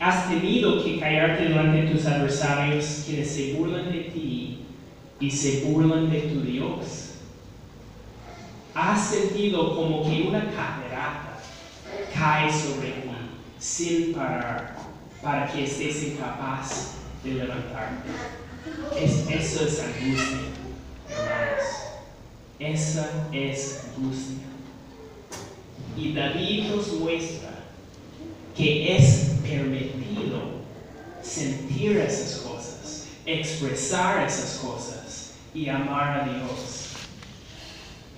has 0.00 0.28
tenido 0.28 0.82
que 0.82 1.00
callarte 1.00 1.44
delante 1.44 1.82
de 1.82 1.90
tus 1.90 2.06
adversarios 2.06 3.02
quienes 3.04 3.32
se 3.32 3.54
burlan 3.54 3.90
de 3.90 4.00
ti 4.00 4.58
y 5.18 5.30
se 5.30 5.62
burlan 5.62 6.10
de 6.10 6.20
tu 6.20 6.40
Dios? 6.42 7.03
¿Has 8.74 9.08
sentido 9.08 9.76
como 9.76 10.02
que 10.02 10.22
una 10.22 10.46
catarata 10.46 11.38
cae 12.12 12.52
sobre 12.52 12.90
ti 12.90 13.10
sin 13.58 14.12
parar 14.12 14.76
para 15.22 15.46
que 15.46 15.64
estés 15.64 16.02
incapaz 16.02 16.94
de 17.22 17.34
levantarte? 17.34 18.10
Es, 19.00 19.28
eso 19.30 19.66
es 19.66 19.80
angustia, 19.80 20.38
hermanos. 21.08 21.64
Esa 22.58 23.28
es 23.32 23.84
angustia. 23.96 24.44
Y 25.96 26.12
David 26.12 26.70
nos 26.70 26.92
muestra 26.94 27.50
que 28.56 28.96
es 28.96 29.34
permitido 29.42 30.64
sentir 31.22 31.96
esas 31.98 32.40
cosas, 32.40 33.06
expresar 33.24 34.26
esas 34.26 34.58
cosas 34.58 35.30
y 35.54 35.68
amar 35.68 36.20
a 36.20 36.24
Dios. 36.24 36.83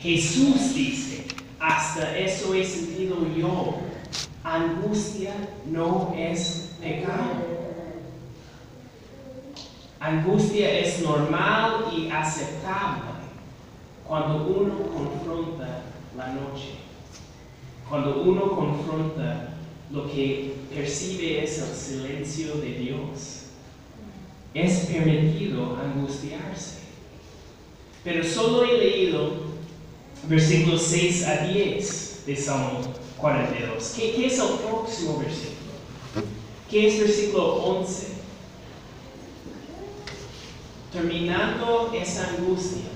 Jesús 0.00 0.75
dice, 0.75 1.25
hasta 1.59 2.17
eso 2.19 2.55
he 2.55 2.65
sentido 2.65 3.17
yo. 3.37 3.79
Angustia 4.45 5.35
no 5.67 6.15
es 6.17 6.76
pecado. 6.81 7.57
Angustia 9.99 10.79
es 10.79 11.03
normal 11.03 11.87
y 11.97 12.11
aceptable 12.11 13.17
cuando 14.07 14.47
uno 14.47 14.75
confronta 14.83 15.83
la 16.17 16.29
noche, 16.29 16.75
cuando 17.88 18.23
uno 18.23 18.55
confronta 18.55 19.55
lo 19.91 20.09
que 20.09 20.55
percibe 20.73 21.43
es 21.43 21.59
el 21.59 21.75
silencio 21.75 22.55
de 22.57 22.73
Dios. 22.75 23.43
Es 24.55 24.87
permitido 24.87 25.76
angustiarse. 25.76 26.83
Pero 28.05 28.25
solo 28.25 28.65
he 28.65 28.79
leído 28.79 29.46
versículos 30.25 30.83
6 30.83 31.27
a 31.27 31.47
10 31.47 32.23
de 32.27 32.37
Salmo 32.37 32.81
42. 33.19 33.95
¿Qué, 33.97 34.13
qué 34.13 34.27
es 34.27 34.39
el 34.39 34.49
próximo 34.59 35.19
versículo? 35.19 35.57
¿Qué 36.71 36.89
es 36.89 37.01
versículo 37.01 37.55
11? 37.65 38.09
Terminando 40.93 41.93
esa 41.95 42.31
angustia, 42.31 42.87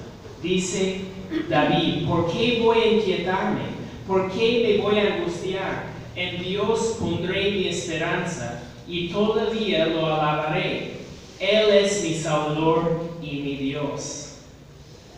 dice 0.42 1.02
David, 1.48 2.06
¿por 2.06 2.32
qué 2.32 2.60
voy 2.62 2.78
a 2.78 2.92
inquietarme? 2.94 3.80
¿Por 4.06 4.30
qué 4.32 4.78
me 4.78 4.82
voy 4.82 4.98
a 4.98 5.14
angustiar? 5.14 5.90
En 6.16 6.42
Dios 6.42 6.96
pondré 6.98 7.52
mi 7.52 7.68
esperanza 7.68 8.62
y 8.88 9.08
todavía 9.08 9.86
lo 9.86 10.06
alabaré. 10.06 11.00
Él 11.38 11.70
es 11.70 12.02
mi 12.02 12.14
Salvador 12.14 13.00
y 13.22 13.40
mi 13.40 13.56
Dios. 13.56 14.34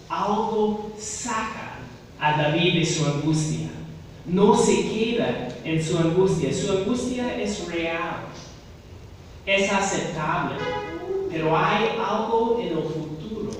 Algo 0.08 0.92
saca 0.98 1.61
a 2.22 2.40
David 2.40 2.78
de 2.78 2.86
su 2.86 3.04
angustia. 3.04 3.68
No 4.24 4.56
se 4.56 4.88
queda 4.88 5.48
en 5.64 5.84
su 5.84 5.98
angustia. 5.98 6.54
Su 6.54 6.70
angustia 6.70 7.36
es 7.42 7.66
real. 7.66 8.26
Es 9.44 9.72
aceptable. 9.72 10.54
Pero 11.28 11.56
hay 11.56 11.88
algo 11.98 12.60
en 12.62 12.78
el 12.78 12.84
futuro 12.84 13.50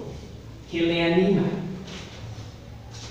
que 0.70 0.82
le 0.82 1.02
anima. 1.02 1.42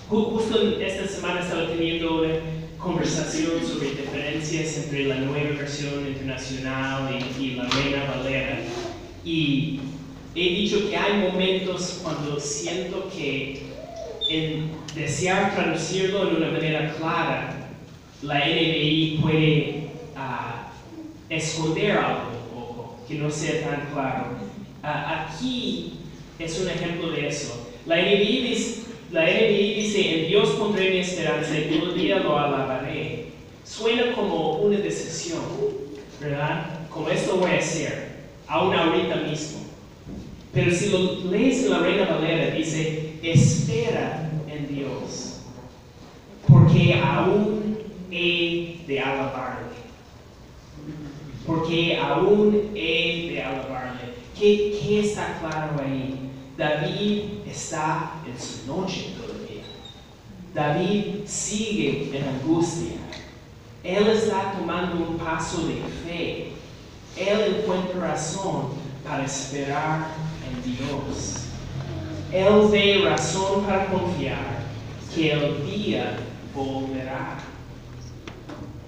Justo 0.08 0.80
esta 0.80 1.06
semana 1.06 1.42
estaba 1.42 1.68
teniendo 1.68 2.22
una 2.22 2.36
conversación 2.78 3.52
sobre 3.68 3.92
diferencias 3.92 4.78
entre 4.78 5.08
la 5.08 5.16
nueva 5.16 5.58
versión 5.58 6.08
internacional 6.08 7.10
y, 7.38 7.44
y 7.44 7.56
la 7.56 7.68
Reina 7.68 8.06
Valera. 8.06 8.60
Y 9.26 9.82
he 10.34 10.50
dicho 10.50 10.90
que 10.90 10.96
hay 10.96 11.30
momentos 11.30 12.00
cuando 12.02 12.40
siento 12.40 13.10
que 13.14 13.72
en 14.32 14.72
desear 14.96 15.54
traducirlo 15.54 16.30
en 16.30 16.38
una 16.38 16.52
manera 16.52 16.94
clara, 16.98 17.70
la 18.22 18.40
NBI 18.40 19.20
puede 19.22 19.84
uh, 20.16 20.72
esconder 21.30 21.92
algo 21.98 22.30
un 22.32 22.60
poco, 22.60 23.00
que 23.08 23.16
no 23.16 23.30
sea 23.30 23.62
tan 23.62 23.90
claro. 23.92 24.26
Uh, 24.84 25.28
aquí 25.28 25.94
es 26.40 26.60
un 26.60 26.70
ejemplo 26.70 27.12
de 27.12 27.28
eso. 27.28 27.70
La 27.86 27.98
NBI, 27.98 28.50
dice, 28.50 28.82
la 29.12 29.24
NBI 29.24 29.74
dice, 29.76 30.22
en 30.22 30.28
Dios 30.28 30.50
pondré 30.52 30.92
mi 30.92 31.00
esperanza 31.00 31.58
y 31.58 31.78
todo 31.78 31.94
día 31.94 32.20
lo 32.20 32.38
alabaré. 32.38 33.32
Suena 33.66 34.14
como 34.14 34.58
una 34.58 34.78
decisión, 34.78 35.42
¿verdad? 36.20 36.88
Como 36.90 37.10
esto 37.10 37.38
voy 37.38 37.52
a 37.52 37.58
hacer, 37.60 38.12
aún 38.48 38.74
ahorita 38.74 39.16
mismo. 39.18 39.62
Pero 40.54 40.72
si 40.72 40.90
lo 40.90 41.32
lees 41.32 41.64
en 41.64 41.72
la 41.72 41.80
Reina 41.80 42.06
Valera, 42.06 42.54
dice, 42.54 43.11
espera 43.24 44.30
en 44.48 44.68
Dios, 44.68 45.42
porque 46.48 47.00
aún 47.02 47.78
he 48.12 48.84
de 48.88 49.00
alabarle. 49.00 49.72
Porque 51.46 51.98
aún 51.98 52.72
he 52.76 53.32
de 53.32 53.44
alabarle. 53.44 54.14
¿Qué, 54.38 54.80
qué 54.82 55.02
está 55.02 55.40
claro 55.40 55.82
ahí? 55.84 56.32
David 56.58 57.24
está 57.48 58.14
en 58.26 58.40
su 58.40 58.68
noche 58.68 59.14
todavía. 59.18 59.64
David 60.54 61.26
sigue 61.26 62.12
en 62.14 62.28
angustia. 62.28 62.98
Él 63.84 64.08
está 64.08 64.54
tomando 64.58 65.08
un 65.08 65.18
paso 65.18 65.68
de 65.68 65.82
fe. 66.06 66.52
Él 67.18 67.56
encuentra 67.60 68.00
razón 68.00 68.70
para 69.04 69.26
esperar 69.26 70.08
en 70.48 70.76
Dios. 70.76 71.51
Él 72.34 72.70
ve 72.72 73.02
razón 73.04 73.66
para 73.66 73.88
confiar 73.88 74.62
que 75.14 75.34
el 75.34 75.66
día 75.66 76.18
volverá. 76.56 77.40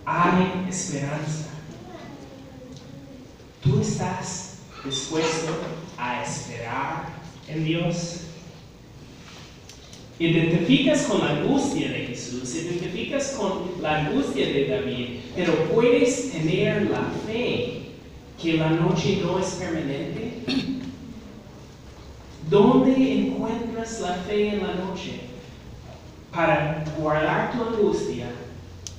Hay 0.05 0.69
esperanza. 0.69 1.49
¿Tú 3.61 3.81
estás 3.81 4.59
dispuesto 4.85 5.51
a 5.97 6.23
esperar 6.23 7.09
en 7.49 7.65
Dios? 7.65 8.21
Identificas 10.19 11.03
con 11.03 11.19
la 11.19 11.31
angustia 11.31 11.89
de 11.89 12.07
Jesús, 12.07 12.55
identificas 12.55 13.35
con 13.37 13.81
la 13.81 14.05
angustia 14.05 14.45
de 14.45 14.67
David, 14.67 15.07
pero 15.35 15.53
puedes 15.73 16.31
tener 16.31 16.89
la 16.89 17.11
fe 17.27 17.81
que 18.41 18.53
la 18.53 18.69
noche 18.69 19.19
no 19.21 19.39
es 19.39 19.47
permanente. 19.55 20.72
¿Dónde 22.53 22.93
encuentras 23.13 23.99
la 24.01 24.13
fe 24.13 24.49
en 24.49 24.61
la 24.61 24.75
noche 24.75 25.21
para 26.31 26.85
guardar 26.99 27.51
tu 27.51 27.63
angustia 27.63 28.27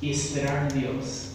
y 0.01 0.11
esperar 0.11 0.73
en 0.73 0.81
Dios? 0.81 1.29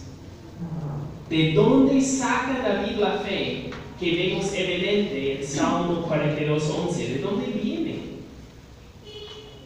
¿De 1.30 1.54
dónde 1.54 1.98
saca 1.98 2.60
David 2.62 2.98
la 2.98 3.12
fe 3.20 3.70
que 3.98 4.16
vemos 4.16 4.52
evidente 4.52 5.40
en 5.40 5.48
Salmo 5.48 6.02
42, 6.02 6.70
11? 6.88 7.08
¿De 7.08 7.18
dónde 7.20 7.46
viene? 7.46 8.00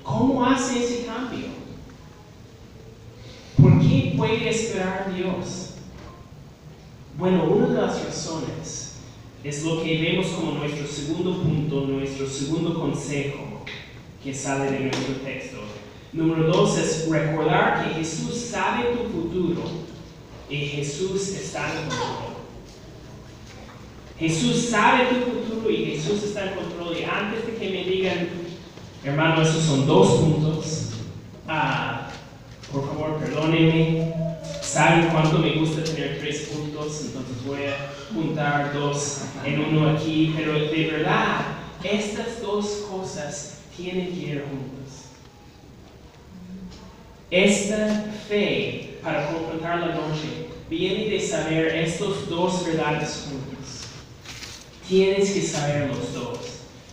¿Cómo 0.05 0.47
hace 0.47 0.85
ese 0.85 1.07
cambio? 1.07 1.47
¿Por 3.61 3.81
qué 3.81 4.15
puede 4.17 4.49
esperar 4.49 5.07
en 5.09 5.17
Dios? 5.17 5.71
Bueno, 7.19 7.47
una 7.47 7.67
de 7.67 7.81
las 7.81 8.05
razones 8.05 8.84
es 9.45 9.63
lo 9.63 9.83
que 9.83 9.99
vemos 9.99 10.29
como 10.29 10.53
nuestro 10.53 10.87
segundo 10.87 11.43
punto, 11.43 11.83
nuestro 11.83 12.27
segundo 12.27 12.81
consejo 12.81 13.63
que 14.23 14.33
sale 14.33 14.71
de 14.71 14.81
nuestro 14.81 15.17
texto. 15.17 15.59
Número 16.15 16.45
dos 16.45 16.79
es 16.79 17.07
recordar 17.11 17.85
que 17.85 17.95
Jesús 17.97 18.35
sabe 18.37 18.85
tu 18.97 19.11
futuro 19.11 19.61
y 20.49 20.57
Jesús 20.57 21.29
está 21.35 21.71
en 21.73 21.89
control. 21.89 22.35
Jesús 24.19 24.69
sabe 24.71 25.07
tu 25.09 25.31
futuro 25.31 25.71
y 25.71 25.85
Jesús 25.87 26.23
está 26.23 26.51
en 26.51 26.55
control. 26.55 26.97
Y 26.97 27.05
antes 27.05 27.47
de 27.47 27.57
que 27.57 27.69
me 27.69 27.85
digan, 27.85 28.29
hermano, 29.05 29.43
esos 29.43 29.63
son 29.63 29.87
dos 29.87 30.21
puntos, 30.21 30.91
ah, 31.47 32.09
por 32.73 32.87
favor, 32.87 33.19
perdónenme. 33.19 34.14
Saben 34.75 35.09
cuánto 35.11 35.39
me 35.39 35.53
gusta 35.53 35.85
tener 35.85 36.19
tres 36.19 36.49
puntos, 36.53 37.03
entonces 37.03 37.45
voy 37.47 37.61
a 37.63 37.93
juntar 38.13 38.75
dos 38.75 39.21
en 39.45 39.67
uno 39.67 39.91
aquí. 39.91 40.35
Pero 40.37 40.53
de 40.53 40.91
verdad, 40.91 41.43
estas 41.85 42.43
dos 42.43 42.67
cosas 42.91 43.59
tienen 43.77 44.09
que 44.09 44.19
ir 44.19 44.45
juntas. 44.51 45.11
Esta 47.31 48.05
fe 48.29 48.99
para 49.01 49.29
confrontar 49.29 49.79
la 49.79 49.95
noche 49.95 50.49
viene 50.69 51.09
de 51.09 51.21
saber 51.21 51.77
estos 51.77 52.29
dos 52.29 52.67
verdades 52.67 53.29
juntas. 53.31 53.83
Tienes 54.89 55.31
que 55.31 55.43
saber 55.43 55.87
los 55.87 56.15
dos, 56.15 56.39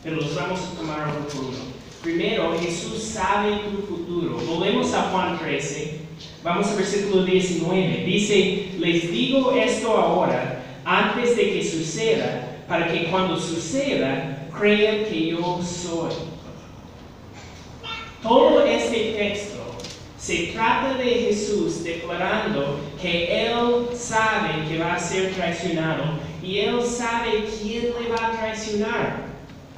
pero 0.04 0.18
los 0.18 0.36
vamos 0.36 0.60
a 0.60 0.78
tomar 0.80 1.08
uno 1.08 1.28
por 1.28 1.46
uno. 1.46 1.72
Primero, 2.04 2.56
Jesús 2.60 3.02
sabe 3.02 3.58
tu 3.72 3.88
futuro. 3.88 4.38
Volvemos 4.38 4.94
a 4.94 5.10
Juan 5.10 5.40
13. 5.40 6.01
Vamos 6.44 6.70
al 6.70 6.78
versículo 6.78 7.24
19. 7.24 8.04
Dice, 8.04 8.70
les 8.80 9.12
digo 9.12 9.52
esto 9.52 9.96
ahora, 9.96 10.64
antes 10.84 11.36
de 11.36 11.54
que 11.54 11.64
suceda, 11.64 12.58
para 12.68 12.92
que 12.92 13.06
cuando 13.06 13.40
suceda, 13.40 14.48
crean 14.58 15.06
que 15.06 15.28
yo 15.28 15.62
soy. 15.62 16.14
Todo 18.24 18.64
este 18.66 19.14
texto 19.18 19.58
se 20.18 20.48
trata 20.54 20.96
de 20.96 21.06
Jesús 21.06 21.84
declarando 21.84 22.80
que 23.00 23.48
Él 23.48 23.88
sabe 23.96 24.68
que 24.68 24.80
va 24.80 24.96
a 24.96 25.00
ser 25.00 25.34
traicionado 25.34 26.20
y 26.42 26.60
Él 26.60 26.82
sabe 26.84 27.46
quién 27.62 27.94
le 28.00 28.10
va 28.10 28.28
a 28.28 28.32
traicionar. 28.32 29.32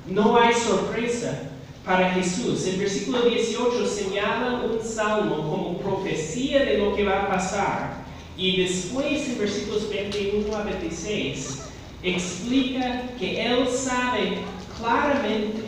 No 0.07 0.37
hay 0.37 0.53
sorpresa 0.53 1.52
para 1.85 2.11
Jesús. 2.11 2.65
El 2.65 2.77
versículo 2.77 3.21
18 3.23 3.85
señala 3.87 4.63
un 4.65 4.83
salmo 4.83 5.35
como 5.35 5.77
profecía 5.79 6.63
de 6.63 6.77
lo 6.77 6.95
que 6.95 7.03
va 7.03 7.23
a 7.23 7.27
pasar. 7.27 8.03
Y 8.37 8.63
después 8.63 9.27
en 9.27 9.37
versículos 9.37 9.89
21 9.89 10.55
a 10.55 10.63
26 10.63 11.59
explica 12.01 13.09
que 13.19 13.45
Él 13.45 13.67
sabe 13.67 14.39
claramente 14.79 15.63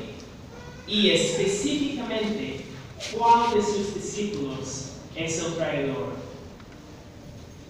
y 0.88 1.10
específicamente 1.12 2.66
cuál 3.18 3.54
de 3.54 3.62
sus 3.62 3.96
discípulos 3.96 4.92
es 5.16 5.40
el 5.40 5.56
traidor. 5.56 6.26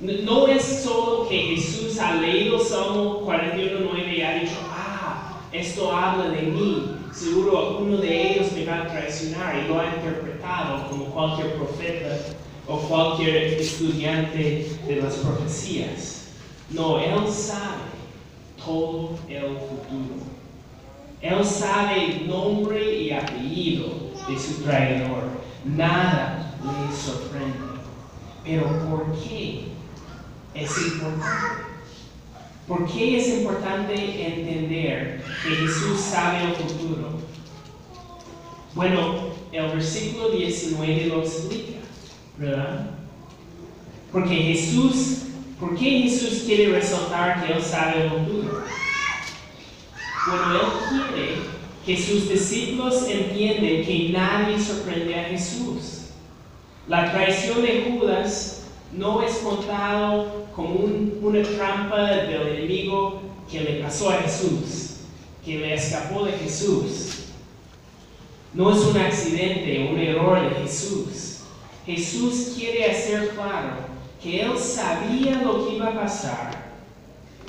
No 0.01 0.47
es 0.47 0.63
solo 0.83 1.27
que 1.27 1.37
Jesús 1.37 1.97
ha 1.99 2.15
leído 2.15 2.59
Salmo 2.59 3.25
41.9 3.25 4.17
y 4.17 4.21
ha 4.21 4.39
dicho, 4.39 4.57
ah, 4.69 5.39
esto 5.53 5.95
habla 5.95 6.29
de 6.29 6.41
mí, 6.41 6.94
seguro 7.15 7.77
uno 7.79 7.97
de 7.97 8.31
ellos 8.31 8.51
me 8.51 8.65
va 8.65 8.81
a 8.81 8.87
traicionar 8.87 9.63
y 9.63 9.67
lo 9.67 9.79
ha 9.79 9.85
interpretado 9.85 10.89
como 10.89 11.05
cualquier 11.05 11.55
profeta 11.55 12.19
o 12.67 12.77
cualquier 12.79 13.53
estudiante 13.59 14.77
de 14.87 14.95
las 14.97 15.15
profecías. 15.15 16.27
No, 16.69 16.99
Él 16.99 17.31
sabe 17.31 17.95
todo 18.63 19.17
el 19.29 19.57
futuro. 19.57 20.25
Él 21.21 21.45
sabe 21.45 22.05
el 22.05 22.27
nombre 22.27 23.01
y 23.01 23.11
apellido 23.11 23.87
de 24.27 24.39
su 24.39 24.63
traidor. 24.63 25.23
Nada 25.63 26.55
le 26.63 26.95
sorprende. 26.95 27.75
Pero 28.43 28.63
¿por 28.89 29.11
qué 29.19 29.69
es 30.53 30.77
importante? 30.77 31.64
¿Por 32.67 32.91
qué 32.91 33.19
es 33.19 33.27
importante 33.27 33.93
entender 33.93 35.23
que 35.43 35.55
Jesús 35.55 35.99
sabe 35.99 36.45
el 36.45 36.55
futuro? 36.55 37.19
Bueno, 38.73 39.29
el 39.51 39.67
versículo 39.67 40.31
19 40.31 41.05
lo 41.05 41.21
explica, 41.21 41.77
¿verdad? 42.39 42.89
Porque 44.11 44.35
Jesús, 44.35 45.19
¿por 45.59 45.75
qué 45.77 46.01
Jesús 46.01 46.43
quiere 46.45 46.71
resaltar 46.71 47.45
que 47.45 47.53
Él 47.53 47.61
sabe 47.61 48.05
el 48.05 48.09
futuro? 48.09 48.63
Bueno, 50.27 50.53
Él 50.53 50.69
quiere 50.89 51.35
que 51.85 52.01
sus 52.01 52.27
discípulos 52.27 53.07
entiendan 53.07 53.85
que 53.85 54.09
nadie 54.11 54.59
sorprende 54.59 55.19
a 55.19 55.25
Jesús. 55.25 56.07
La 56.87 57.11
traición 57.11 57.61
de 57.61 57.91
Judas 57.91 58.64
no 58.97 59.21
es 59.21 59.37
contado 59.37 60.45
como 60.55 60.85
una 61.21 61.43
trampa 61.43 62.01
del 62.01 62.47
enemigo 62.47 63.21
que 63.49 63.61
le 63.61 63.83
pasó 63.83 64.09
a 64.09 64.21
Jesús, 64.21 64.97
que 65.43 65.59
le 65.59 65.73
escapó 65.73 66.25
de 66.25 66.33
Jesús. 66.33 67.09
No 68.53 68.71
es 68.71 68.79
un 68.79 68.97
accidente, 68.97 69.89
un 69.91 69.99
error 69.99 70.49
de 70.49 70.61
Jesús. 70.61 71.41
Jesús 71.85 72.53
quiere 72.55 72.89
hacer 72.89 73.29
claro 73.29 73.75
que 74.21 74.41
Él 74.41 74.57
sabía 74.57 75.41
lo 75.41 75.67
que 75.67 75.75
iba 75.75 75.87
a 75.87 76.01
pasar 76.01 76.65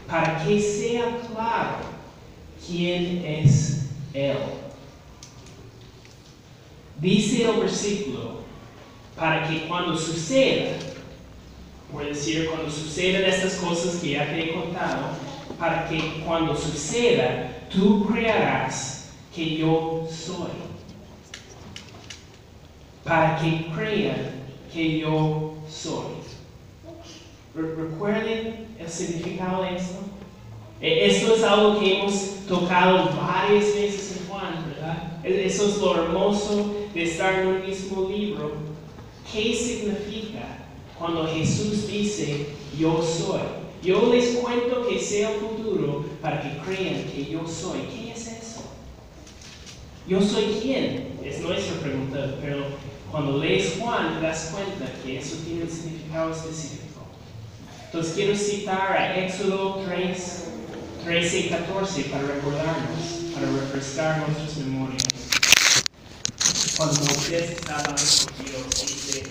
para 0.08 0.44
que 0.44 0.60
sea 0.60 1.20
claro 1.32 1.76
quién 2.66 3.24
es 3.24 3.86
Él. 4.12 4.36
Dice 7.00 7.44
el 7.44 7.60
versículo, 7.60 8.40
para 9.16 9.48
que 9.48 9.66
cuando 9.68 9.96
suceda, 9.96 10.76
por 11.92 12.04
decir, 12.04 12.48
cuando 12.50 12.70
sucedan 12.70 13.24
estas 13.24 13.54
cosas 13.54 13.96
que 13.96 14.10
ya 14.10 14.26
te 14.26 14.44
he 14.44 14.54
contado, 14.54 15.10
para 15.58 15.88
que 15.88 16.22
cuando 16.24 16.56
suceda, 16.56 17.50
tú 17.70 18.06
creerás 18.06 19.10
que 19.34 19.56
yo 19.56 20.06
soy. 20.10 20.50
Para 23.04 23.38
que 23.38 23.66
crean 23.74 24.32
que 24.72 24.98
yo 24.98 25.54
soy. 25.68 26.16
¿Recuerden 27.54 28.66
el 28.78 28.88
significado 28.88 29.62
de 29.62 29.76
esto? 29.76 29.98
E, 30.80 31.06
esto 31.06 31.34
es 31.34 31.42
algo 31.42 31.80
que 31.80 32.00
hemos 32.00 32.46
tocado 32.46 33.10
varias 33.16 33.74
veces 33.74 34.18
en 34.18 34.28
Juan, 34.28 34.64
¿verdad? 34.68 35.20
E, 35.24 35.46
eso 35.46 35.68
es 35.68 35.78
lo 35.78 36.04
hermoso 36.04 36.74
de 36.92 37.02
estar 37.04 37.40
en 37.40 37.46
un 37.46 37.66
mismo 37.66 38.08
libro. 38.10 38.52
¿Qué 39.32 39.54
significa 39.54 40.55
cuando 40.98 41.26
Jesús 41.28 41.88
dice, 41.88 42.46
yo 42.78 43.02
soy? 43.02 43.40
Yo 43.82 44.12
les 44.12 44.36
cuento 44.36 44.86
que 44.88 44.98
sea 44.98 45.32
el 45.32 45.40
futuro 45.40 46.04
para 46.20 46.40
que 46.40 46.58
crean 46.58 47.04
que 47.04 47.26
yo 47.30 47.46
soy. 47.46 47.80
¿Qué 47.82 48.12
es 48.12 48.26
eso? 48.26 48.62
¿Yo 50.08 50.20
soy 50.20 50.58
quién? 50.60 51.18
Es 51.22 51.40
nuestra 51.40 51.80
pregunta, 51.80 52.36
pero 52.40 52.64
cuando 53.10 53.38
lees 53.38 53.76
Juan 53.78 54.18
te 54.18 54.26
das 54.26 54.52
cuenta 54.52 54.92
que 55.04 55.18
eso 55.18 55.36
tiene 55.44 55.64
un 55.64 55.70
significado 55.70 56.32
específico. 56.32 57.02
Entonces 57.84 58.14
quiero 58.14 58.36
citar 58.36 58.92
a 58.92 59.24
Éxodo 59.24 59.82
3, 59.86 60.44
13 61.04 61.38
y 61.38 61.48
14 61.48 62.02
para 62.04 62.22
recordarnos, 62.26 63.34
para 63.34 63.46
refrescar 63.46 64.18
nuestras 64.18 64.56
memorias. 64.58 65.05
Cuando 66.76 67.00
Moisés 67.00 67.50
estaba 67.52 67.82
con 67.84 67.94
Dios, 67.96 68.86
dice, 68.86 69.22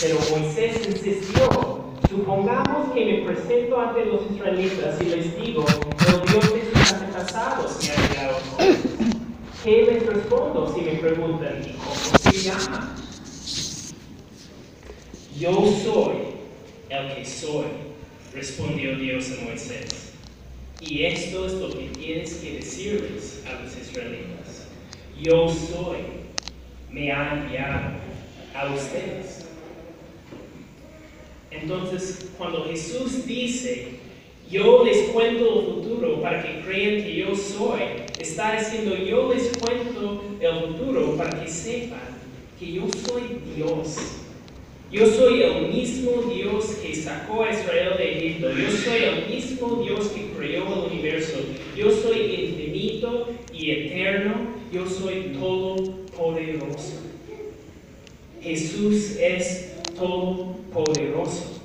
pero 0.00 0.18
Moisés 0.30 0.86
insistió, 0.86 1.84
supongamos 2.08 2.92
que 2.94 3.04
me 3.04 3.22
presento 3.26 3.80
ante 3.80 4.04
los 4.04 4.30
israelitas 4.30 5.00
y 5.00 5.04
les 5.06 5.36
digo, 5.36 5.64
el 5.66 6.30
Dios 6.30 6.54
de 6.54 6.70
sus 6.70 6.92
antepasados 6.92 7.78
me 7.82 7.90
ha 7.90 7.94
enviado 7.94 8.36
¿Qué 9.64 9.82
les 9.82 10.06
respondo 10.06 10.74
si 10.74 10.80
me 10.80 10.92
preguntan, 10.94 11.62
cómo 11.78 12.18
se 12.18 12.38
llama? 12.38 12.96
Yo 15.38 15.52
soy 15.84 16.16
el 16.88 17.14
que 17.14 17.24
soy, 17.24 17.66
respondió 18.32 18.96
Dios 18.96 19.30
a 19.32 19.44
Moisés. 19.44 20.12
Y 20.80 21.04
esto 21.04 21.46
es 21.46 21.52
lo 21.54 21.70
que 21.70 21.90
tienes 21.96 22.34
que 22.34 22.56
decirles 22.58 23.42
a 23.46 23.62
los 23.62 23.76
israelitas. 23.76 24.66
Yo 25.20 25.48
soy, 25.48 26.21
me 26.92 27.10
ha 27.10 27.32
enviado 27.32 27.90
a 28.54 28.74
ustedes. 28.74 29.46
Entonces, 31.50 32.30
cuando 32.38 32.64
Jesús 32.64 33.26
dice, 33.26 33.88
yo 34.50 34.84
les 34.84 35.08
cuento 35.08 35.60
el 35.60 35.66
futuro 35.66 36.20
para 36.22 36.42
que 36.42 36.60
crean 36.60 37.02
que 37.04 37.16
yo 37.16 37.34
soy, 37.34 37.80
está 38.18 38.58
diciendo, 38.58 38.96
yo 38.96 39.32
les 39.32 39.48
cuento 39.58 40.22
el 40.40 40.60
futuro 40.60 41.16
para 41.16 41.42
que 41.42 41.48
sepan 41.48 42.00
que 42.58 42.72
yo 42.72 42.84
soy 43.06 43.40
Dios 43.56 43.96
yo 44.92 45.06
soy 45.06 45.42
el 45.42 45.68
mismo 45.68 46.30
Dios 46.30 46.76
que 46.82 46.94
sacó 46.94 47.44
a 47.44 47.50
Israel 47.50 47.94
de 47.96 48.12
Egipto. 48.12 48.50
Yo 48.50 48.70
soy 48.70 49.04
el 49.04 49.26
mismo 49.26 49.82
Dios 49.82 50.08
que 50.08 50.26
creó 50.36 50.64
el 50.66 50.92
universo. 50.92 51.38
Yo 51.74 51.90
soy 51.90 52.18
infinito 52.18 53.30
y 53.54 53.70
eterno. 53.70 54.34
Yo 54.70 54.86
soy 54.86 55.32
todopoderoso. 56.22 57.00
Jesús 58.40 59.16
es 59.18 59.72
todopoderoso. 59.96 61.60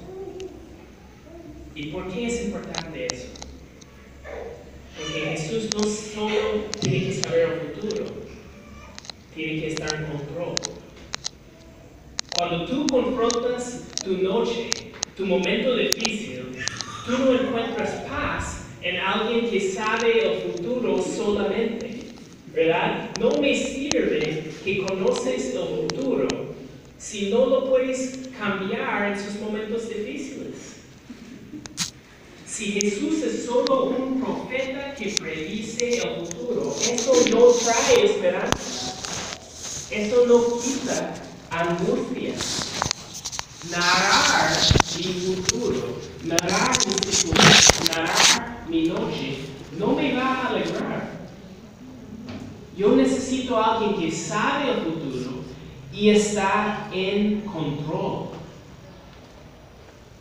¿Y 1.76 1.88
por 1.88 2.12
qué 2.12 2.28
es 2.28 2.46
importante 2.46 3.08
eso? 3.12 3.28
Porque 4.98 5.20
Jesús 5.20 5.70
no 5.76 5.84
solo 5.84 6.66
tiene 6.82 7.06
que 7.06 7.14
saber 7.14 7.50
el 7.50 7.82
futuro, 7.82 8.06
tiene 9.36 9.62
que 9.62 9.68
estar 9.68 9.94
en 9.94 10.06
control. 10.06 10.56
Cuando 12.36 12.66
tú 12.66 12.88
confrontas 12.88 13.84
tu 14.04 14.18
noche, 14.18 14.70
tu 15.16 15.26
momento 15.26 15.76
difícil, 15.76 16.46
tú 17.06 17.12
no 17.12 17.34
encuentras 17.34 17.92
paz 18.10 18.66
en 18.82 18.98
alguien 18.98 19.50
que 19.50 19.60
sabe 19.60 20.26
el 20.26 20.52
futuro 20.52 21.02
solamente. 21.02 21.87
¿Verdad? 22.58 23.12
No 23.20 23.40
me 23.40 23.56
sirve 23.56 24.52
que 24.66 24.84
conoces 24.84 25.54
el 25.54 25.90
futuro 25.90 26.28
si 26.98 27.30
no 27.30 27.46
lo 27.46 27.70
puedes 27.70 28.30
cambiar 28.36 29.12
en 29.12 29.24
sus 29.24 29.40
momentos 29.40 29.88
difíciles. 29.88 30.56
Si 32.48 32.72
Jesús 32.72 33.22
es 33.22 33.46
solo 33.46 33.84
un 33.84 34.20
profeta 34.20 34.96
que 34.96 35.10
predice 35.10 36.00
el 36.00 36.26
futuro, 36.26 36.76
eso 36.82 37.14
no 37.30 37.46
trae 37.52 38.06
esperanza. 38.06 38.98
esto 39.92 40.26
no 40.26 40.60
quita 40.60 41.14
angustia. 41.52 42.34
Narrar 43.70 44.58
mi 44.98 45.04
futuro, 45.04 46.00
narrar 46.24 46.76
mi 46.88 47.12
futuro, 47.12 47.44
narrar 47.94 48.66
mi 48.68 48.88
noche, 48.88 49.38
no 49.78 49.96
me 49.96 50.16
va 50.16 50.26
a 50.26 50.48
alegrar. 50.48 51.17
Yo 52.78 52.96
necesito 52.96 53.58
a 53.58 53.76
alguien 53.76 53.96
que 54.00 54.16
sabe 54.16 54.70
el 54.70 54.78
futuro 54.82 55.42
y 55.92 56.10
está 56.10 56.88
en 56.94 57.42
control. 57.42 58.28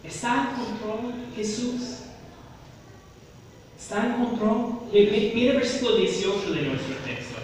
¿Está 0.03 0.49
en 0.51 0.64
control 0.64 1.14
Jesús? 1.37 1.99
¿Está 3.79 4.07
en 4.07 4.25
control? 4.25 4.81
Mira 4.90 5.53
el 5.53 5.57
versículo 5.59 5.97
18 5.97 6.53
de 6.53 6.62
nuestro 6.62 6.95
texto. 7.05 7.37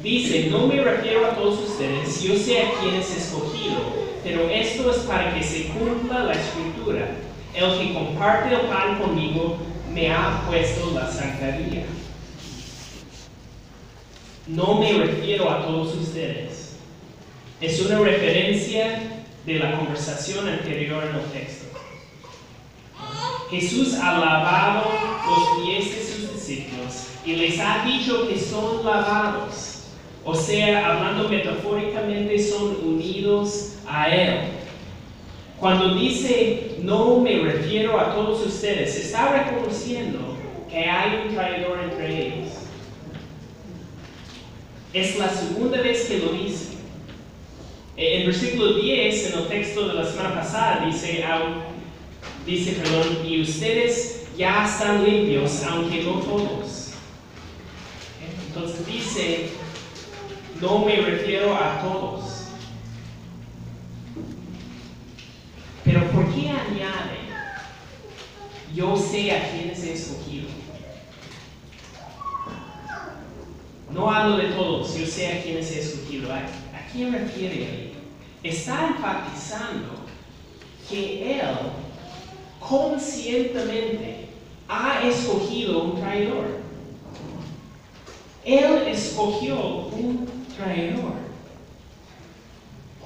Dice, 0.00 0.48
no 0.48 0.68
me 0.68 0.80
refiero 0.80 1.26
a 1.26 1.34
todos 1.34 1.68
ustedes, 1.68 2.22
yo 2.22 2.36
sé 2.36 2.62
a 2.62 2.70
quién 2.80 2.94
es 2.94 3.16
escogido, 3.16 3.80
pero 4.22 4.48
esto 4.48 4.92
es 4.92 4.98
para 4.98 5.34
que 5.34 5.42
se 5.42 5.66
cumpla 5.68 6.22
la 6.22 6.34
escritura. 6.34 7.16
El 7.52 7.78
que 7.78 7.94
comparte 7.94 8.54
el 8.54 8.60
pan 8.68 9.00
conmigo 9.00 9.56
me 9.92 10.12
ha 10.12 10.46
puesto 10.46 10.92
la 10.92 11.10
zancadilla. 11.10 11.84
No 14.46 14.80
me 14.80 14.92
refiero 14.92 15.50
a 15.50 15.66
todos 15.66 15.94
ustedes. 15.96 16.76
Es 17.60 17.80
una 17.80 17.98
referencia 17.98 19.24
de 19.44 19.58
la 19.58 19.76
conversación 19.76 20.48
anterior 20.48 21.02
en 21.02 21.16
el 21.16 21.24
texto. 21.32 21.66
Jesús 23.50 23.94
ha 23.94 24.18
lavado 24.18 24.90
los 25.28 25.64
pies 25.64 25.96
de 25.96 26.04
sus 26.04 26.34
discípulos 26.34 27.06
y 27.24 27.34
les 27.34 27.58
ha 27.58 27.84
dicho 27.84 28.28
que 28.28 28.38
son 28.38 28.84
lavados. 28.84 29.84
O 30.24 30.34
sea, 30.34 30.92
hablando 30.92 31.28
metafóricamente, 31.28 32.38
son 32.38 32.76
unidos 32.84 33.76
a 33.88 34.08
Él. 34.08 34.38
Cuando 35.58 35.94
dice, 35.94 36.76
no 36.82 37.18
me 37.18 37.40
refiero 37.40 37.98
a 37.98 38.14
todos 38.14 38.46
ustedes, 38.46 38.96
está 38.96 39.44
reconociendo 39.44 40.18
que 40.68 40.84
hay 40.84 41.26
un 41.26 41.34
traidor 41.34 41.80
entre 41.82 42.26
ellos. 42.26 42.45
Es 44.96 45.18
la 45.18 45.28
segunda 45.28 45.82
vez 45.82 46.06
que 46.06 46.20
lo 46.20 46.32
dice. 46.32 46.68
En 47.98 48.24
versículo 48.24 48.72
10, 48.78 49.26
en 49.26 49.38
el 49.40 49.48
texto 49.48 49.88
de 49.88 49.92
la 49.92 50.10
semana 50.10 50.36
pasada, 50.36 50.86
dice, 50.86 51.22
dice, 52.46 52.72
perdón, 52.72 53.18
y 53.28 53.42
ustedes 53.42 54.24
ya 54.38 54.66
están 54.66 55.04
limpios, 55.04 55.62
aunque 55.64 56.02
no 56.02 56.12
todos. 56.20 56.92
Entonces 58.46 58.86
dice, 58.86 59.50
no 60.62 60.78
me 60.86 60.96
refiero 60.96 61.54
a 61.54 61.82
todos. 61.82 62.44
Pero 65.84 66.10
¿por 66.10 66.34
qué 66.34 66.48
añade? 66.48 67.18
Yo 68.74 68.96
sé 68.96 69.30
a 69.30 69.50
quienes 69.50 69.84
he 69.84 69.92
escogido. 69.92 70.55
No 73.90 74.10
hablo 74.10 74.36
de 74.36 74.48
todos, 74.48 74.96
yo 74.96 75.06
sé 75.06 75.28
a 75.28 75.42
quienes 75.42 75.70
he 75.70 75.80
escogido. 75.80 76.32
¿A, 76.32 76.38
a 76.38 76.86
quién 76.92 77.12
refiere 77.12 77.54
ahí? 77.54 77.92
Está 78.42 78.88
enfatizando 78.88 79.94
que 80.88 81.40
Él 81.40 81.46
conscientemente 82.60 84.28
ha 84.68 85.02
escogido 85.06 85.84
un 85.84 86.00
traidor. 86.00 86.60
Él 88.44 88.88
escogió 88.88 89.86
un 89.86 90.28
traidor. 90.56 91.14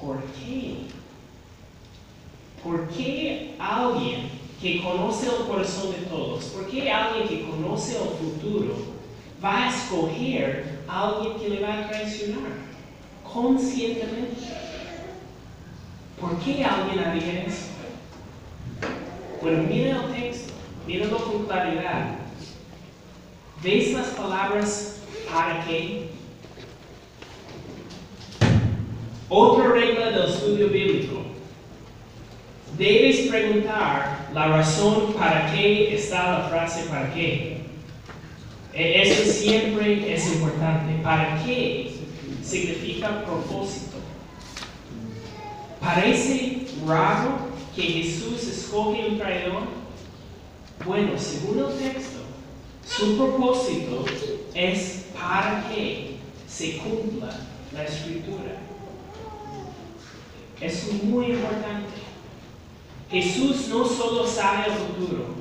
¿Por 0.01 0.23
qué? 0.33 0.87
¿Por 2.63 2.89
qué 2.89 3.55
alguien 3.59 4.41
que 4.61 4.83
conoce 4.83 5.27
el 5.27 5.47
corazón 5.47 5.93
de 5.93 6.07
todos, 6.07 6.45
por 6.47 6.67
qué 6.69 6.91
alguien 6.91 7.27
que 7.27 7.49
conoce 7.49 7.97
el 7.97 8.09
futuro 8.11 9.00
va 9.43 9.65
a 9.65 9.71
escoger 9.71 10.81
a 10.87 11.09
alguien 11.09 11.39
que 11.39 11.49
le 11.49 11.61
va 11.61 11.79
a 11.79 11.89
traicionar 11.89 12.53
conscientemente? 13.33 14.37
¿Por 16.21 16.39
qué 16.41 16.65
alguien 16.65 16.99
haría 16.99 17.45
eso? 17.45 17.67
Bueno, 19.41 19.63
mira 19.69 20.05
el 20.05 20.13
texto, 20.13 20.53
míralo 20.87 21.17
con 21.19 21.47
claridad. 21.47 22.17
¿Ves 23.63 23.93
las 23.93 24.09
palabras 24.09 25.03
para 25.33 25.65
qué? 25.65 26.11
Otra 29.29 29.69
regla 29.69 30.11
del 30.11 30.29
estudio 30.29 30.69
bíblico. 30.69 31.23
Debes 32.77 33.29
preguntar 33.29 34.29
la 34.35 34.49
razón 34.49 35.15
para 35.15 35.53
qué 35.53 35.95
está 35.95 36.39
la 36.39 36.49
frase 36.49 36.85
para 36.85 37.13
qué. 37.15 37.60
E, 38.73 39.03
eso 39.03 39.33
siempre 39.33 40.15
es 40.15 40.27
importante. 40.33 41.03
¿Para 41.03 41.43
qué? 41.45 41.93
Significa 42.43 43.25
propósito. 43.25 43.97
Parece 45.81 46.67
raro 46.87 47.51
que 47.75 47.83
Jesús 47.83 48.43
escoge 48.47 49.09
un 49.09 49.19
traidor. 49.19 49.63
Bueno, 50.85 51.13
según 51.19 51.59
el 51.59 51.79
texto, 51.79 52.21
su 52.87 53.17
propósito 53.17 54.05
es 54.55 55.07
para 55.15 55.69
que 55.69 56.17
se 56.49 56.79
cumpla 56.79 57.41
la 57.73 57.85
escritura. 57.85 58.61
Es 60.61 60.93
muy 61.03 61.27
importante. 61.27 62.01
Jesús 63.11 63.69
no 63.69 63.85
solo 63.85 64.27
sabe 64.27 64.67
el 64.67 64.73
futuro, 64.73 65.40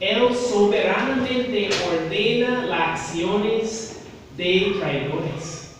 Él 0.00 0.28
soberanamente 0.34 1.70
ordena 1.88 2.66
las 2.66 3.00
acciones 3.00 4.00
de 4.36 4.76
traidores. 4.78 5.72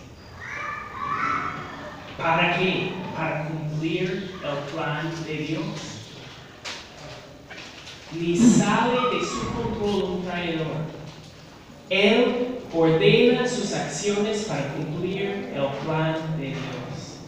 ¿Para 2.16 2.58
qué? 2.58 2.90
Para 3.16 3.46
cumplir 3.46 4.34
el 4.42 4.74
plan 4.74 5.12
de 5.24 5.34
Dios. 5.34 5.62
Ni 8.12 8.36
sale 8.36 9.16
de 9.16 9.24
su 9.24 9.52
control 9.52 10.02
un 10.02 10.24
traidor. 10.24 10.66
Él 11.88 12.58
ordena 12.74 13.46
sus 13.46 13.72
acciones 13.72 14.46
para 14.48 14.74
cumplir 14.74 15.52
el 15.54 15.66
plan 15.84 16.16
de 16.38 16.46
Dios. 16.46 17.18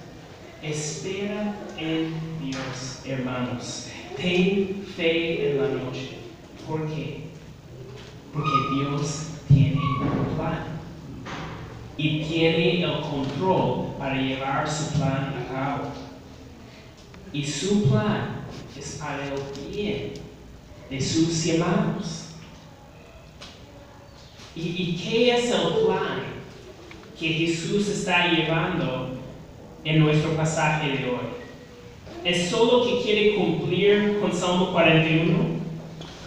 Espera 0.61 1.55
en 1.79 2.13
Dios, 2.43 3.03
hermanos. 3.07 3.87
Ten 4.17 4.85
fe 4.97 5.53
en 5.53 5.59
la 5.59 5.69
noche. 5.69 6.20
¿Por 6.71 6.87
qué? 6.87 7.23
Porque 8.33 8.49
Dios 8.77 9.27
tiene 9.49 9.81
un 9.81 10.37
plan. 10.37 10.67
Y 11.97 12.23
tiene 12.23 12.85
el 12.85 13.01
control 13.01 13.97
para 13.99 14.15
llevar 14.15 14.71
su 14.71 14.93
plan 14.93 15.35
a 15.35 15.53
cabo. 15.53 15.89
Y 17.33 17.45
su 17.45 17.91
plan 17.91 18.45
es 18.79 18.99
para 19.01 19.25
el 19.25 19.73
bien 19.73 20.13
de 20.89 21.01
sus 21.01 21.45
hermanos. 21.47 22.27
¿Y, 24.55 24.61
¿Y 24.61 24.97
qué 24.97 25.35
es 25.35 25.51
el 25.51 25.85
plan 25.85 26.23
que 27.19 27.29
Jesús 27.31 27.89
está 27.89 28.29
llevando 28.31 29.19
en 29.83 29.99
nuestro 29.99 30.37
pasaje 30.37 30.89
de 30.91 31.11
hoy? 31.11 31.27
¿Es 32.25 32.49
solo 32.49 32.87
que 32.87 33.03
quiere 33.03 33.35
cumplir 33.35 34.21
con 34.21 34.33
Salmo 34.33 34.71
41? 34.73 35.60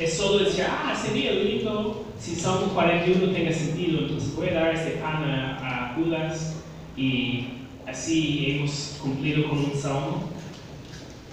¿Es 0.03 0.17
solo 0.17 0.43
decir, 0.43 0.65
ah, 0.67 0.93
sería 0.93 1.31
lindo 1.31 2.03
si 2.19 2.35
Salmo 2.35 2.73
41 2.73 3.31
tenga 3.31 3.53
sentido, 3.53 3.99
entonces 3.99 4.35
voy 4.35 4.49
a 4.49 4.53
dar 4.53 4.75
este 4.75 4.97
pan 4.97 5.23
a, 5.23 5.91
a 5.91 5.95
Judas 5.95 6.57
y 6.97 7.45
así 7.87 8.51
hemos 8.51 8.97
cumplido 9.01 9.47
con 9.47 9.59
un 9.59 9.71
salmo? 9.73 10.23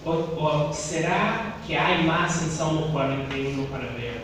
¿O, 0.05 0.11
¿O, 0.13 0.73
será 0.73 1.57
que 1.67 1.77
hay 1.77 2.05
más 2.05 2.45
en 2.45 2.51
Salmo 2.51 2.93
41 2.93 3.65
para 3.65 3.87
ver? 3.95 4.23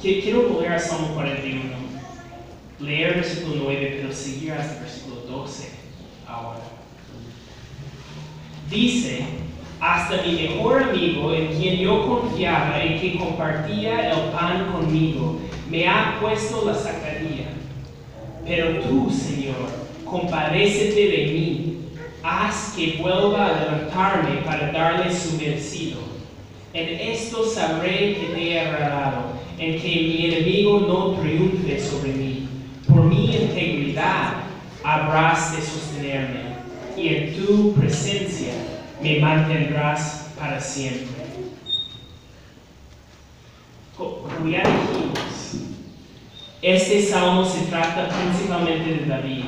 Quiero 0.00 0.48
volver 0.50 0.74
a 0.74 0.78
Salmo 0.78 1.14
41, 1.14 1.62
leer 2.78 3.08
el 3.08 3.14
versículo 3.14 3.62
9, 3.64 3.98
pero 4.02 4.14
seguir 4.14 4.52
hasta 4.52 4.74
el 4.74 4.80
versículo 4.82 5.16
12 5.22 5.68
ahora. 6.28 6.60
Dice, 8.70 9.26
hasta 9.84 10.22
mi 10.22 10.32
mejor 10.32 10.82
amigo 10.82 11.34
en 11.34 11.48
quien 11.48 11.76
yo 11.76 12.06
confiaba, 12.06 12.82
en 12.82 12.98
que 12.98 13.18
compartía 13.18 14.12
el 14.12 14.30
pan 14.30 14.72
conmigo, 14.72 15.38
me 15.68 15.86
ha 15.86 16.18
puesto 16.22 16.64
la 16.64 16.74
sacadilla. 16.74 17.48
Pero 18.46 18.80
tú, 18.80 19.10
Señor, 19.10 19.68
compadécete 20.06 21.06
de 21.08 21.26
mí, 21.32 21.78
haz 22.22 22.72
que 22.74 22.96
vuelva 23.02 23.46
a 23.46 23.60
levantarme 23.60 24.36
para 24.42 24.72
darle 24.72 25.14
su 25.14 25.36
merecido. 25.36 25.98
En 26.72 26.98
esto 27.12 27.44
sabré 27.44 28.16
que 28.16 28.32
te 28.34 28.52
he 28.52 28.60
agradado, 28.60 29.32
en 29.58 29.78
que 29.78 29.88
mi 29.88 30.24
enemigo 30.24 30.80
no 30.80 31.20
triunfe 31.20 31.78
sobre 31.78 32.14
mí. 32.14 32.48
Por 32.88 33.04
mi 33.04 33.36
integridad, 33.36 34.44
habrás 34.82 35.54
de 35.54 35.62
sostenerme, 35.62 36.54
y 36.96 37.08
en 37.08 37.36
tu 37.36 37.74
presencia 37.74 38.52
me 39.04 39.20
mantendrás 39.20 40.28
para 40.38 40.58
siempre. 40.60 41.24
Co- 43.96 44.22
Como 44.22 44.48
ya 44.50 44.62
dijimos, 44.62 45.68
este 46.62 47.02
salmo 47.02 47.44
se 47.44 47.66
trata 47.66 48.08
principalmente 48.08 48.94
de 48.94 49.06
David. 49.06 49.44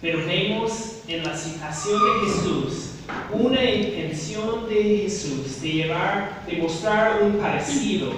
Pero 0.00 0.24
vemos 0.24 1.00
en 1.08 1.24
la 1.24 1.36
citación 1.36 2.00
de 2.00 2.26
Jesús 2.30 2.90
una 3.32 3.62
intención 3.62 4.68
de 4.68 5.00
Jesús 5.02 5.60
de 5.60 5.68
llevar, 5.72 6.44
de 6.46 6.56
mostrar 6.58 7.22
un 7.22 7.32
parecido 7.38 8.12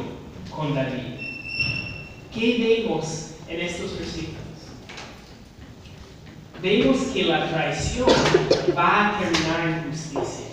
con 0.55 0.75
David. 0.75 1.17
¿Qué 2.33 2.85
vemos 2.87 3.31
en 3.49 3.61
estos 3.63 3.99
versículos? 3.99 4.42
Vemos 6.63 6.99
que 7.13 7.25
la 7.25 7.51
traición 7.51 8.09
va 8.79 9.09
a 9.09 9.19
terminar 9.19 9.69
en 9.69 9.91
justicia. 9.91 10.47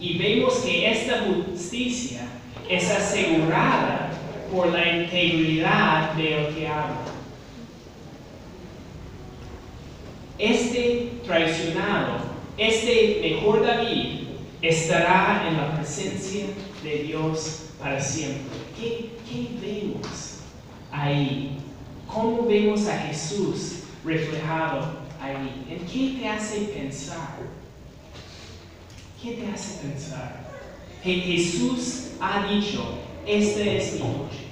Y 0.00 0.18
vemos 0.18 0.54
que 0.54 0.90
esta 0.90 1.20
justicia 1.26 2.22
es 2.68 2.90
asegurada 2.90 4.10
por 4.52 4.66
la 4.72 4.96
integridad 4.96 6.14
del 6.14 6.56
que 6.56 6.66
habla. 6.66 7.04
Este 10.38 11.12
traicionado, 11.24 12.18
este 12.58 13.20
mejor 13.22 13.64
David, 13.64 14.26
estará 14.60 15.44
en 15.48 15.56
la 15.56 15.76
presencia 15.76 16.46
de 16.82 17.04
Dios 17.04 17.66
para 17.78 18.00
siempre. 18.00 18.58
¿Qué, 18.76 19.10
qué 19.24 19.48
vemos 19.62 20.40
ahí? 20.90 21.55
¿Cómo 22.16 22.46
vemos 22.46 22.88
a 22.88 22.96
Jesús 22.96 23.80
reflejado 24.02 24.88
ahí? 25.20 25.66
¿En 25.68 25.86
qué 25.86 26.18
te 26.18 26.26
hace 26.26 26.60
pensar? 26.60 27.36
¿Qué 29.22 29.32
te 29.32 29.52
hace 29.52 29.86
pensar? 29.86 30.46
Que 31.02 31.12
Jesús 31.12 32.12
ha 32.18 32.46
dicho, 32.46 33.00
esta 33.26 33.60
es 33.60 33.92
mi 33.92 33.98
noche. 33.98 34.46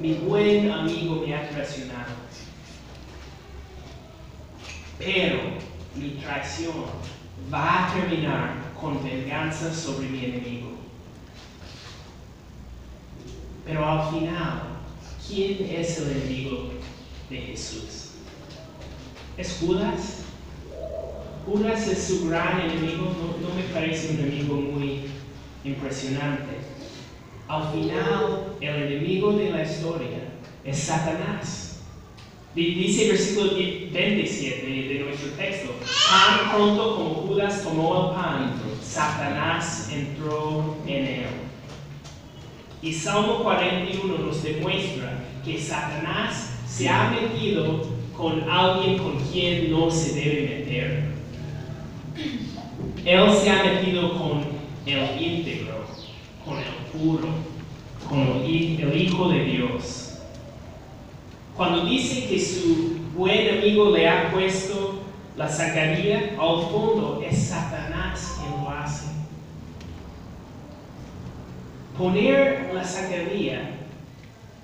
Mi 0.00 0.14
buen 0.14 0.70
amigo 0.70 1.16
me 1.16 1.34
ha 1.34 1.50
traicionado. 1.50 2.14
Pero 4.98 5.40
mi 5.96 6.12
traición 6.12 6.76
va 7.52 7.90
a 7.90 7.92
terminar 7.92 8.54
con 8.80 9.04
venganza 9.04 9.70
sobre 9.74 10.08
mi 10.08 10.24
enemigo. 10.24 10.70
Pero 13.66 13.86
al 13.86 14.10
final, 14.10 14.69
¿quién 15.30 15.68
es 15.70 15.98
el 15.98 16.10
enemigo 16.10 16.70
de 17.28 17.36
Jesús? 17.36 18.10
¿Es 19.36 19.58
Judas? 19.60 20.24
Judas 21.46 21.88
es 21.88 22.02
su 22.04 22.28
gran 22.28 22.60
enemigo, 22.60 23.04
no, 23.04 23.48
no 23.48 23.54
me 23.54 23.62
parece 23.72 24.10
un 24.14 24.20
enemigo 24.20 24.54
muy 24.56 25.02
impresionante. 25.64 26.58
Al 27.48 27.70
final, 27.72 28.54
el 28.60 28.74
enemigo 28.82 29.32
de 29.32 29.50
la 29.50 29.62
historia 29.62 30.18
es 30.64 30.78
Satanás. 30.78 31.78
Di- 32.54 32.74
Dice 32.74 33.04
el 33.04 33.08
versículo 33.12 33.54
27 33.54 34.66
de, 34.66 34.94
de 34.94 35.00
nuestro 35.04 35.30
texto, 35.30 35.70
tan 36.08 36.50
pronto 36.50 36.96
como 36.96 37.14
Judas 37.26 37.62
tomó 37.64 38.10
el 38.10 38.14
pan, 38.16 38.52
Satanás 38.82 39.88
entró 39.92 40.76
en 40.86 41.06
él. 41.06 41.26
Y 42.82 42.92
Salmo 42.94 43.42
41 43.42 44.18
nos 44.18 44.42
demuestra 44.42 45.18
que 45.44 45.60
Satanás 45.60 46.54
se 46.66 46.88
ha 46.88 47.10
metido 47.10 47.86
con 48.16 48.48
alguien 48.48 48.98
con 48.98 49.18
quien 49.18 49.70
no 49.70 49.90
se 49.90 50.14
debe 50.14 50.42
meter. 50.42 51.10
Él 53.04 53.30
se 53.34 53.50
ha 53.50 53.62
metido 53.64 54.18
con 54.18 54.44
el 54.86 55.22
íntegro, 55.22 55.84
con 56.44 56.58
el 56.58 56.64
puro, 56.92 57.28
con 58.08 58.20
el, 58.20 58.44
hi- 58.46 58.78
el 58.82 59.00
Hijo 59.02 59.28
de 59.28 59.44
Dios. 59.44 60.18
Cuando 61.56 61.84
dice 61.84 62.26
que 62.28 62.40
su 62.40 62.96
buen 63.14 63.58
amigo 63.58 63.90
le 63.90 64.08
ha 64.08 64.30
puesto 64.32 65.00
la 65.36 65.48
zancadilla, 65.48 66.30
al 66.38 66.62
fondo 66.70 67.22
es 67.28 67.48
Satanás 67.48 68.38
quien 68.40 68.62
lo 68.64 68.70
hace. 68.70 69.06
Poner 72.00 72.70
la 72.72 72.82
zancadilla 72.82 73.72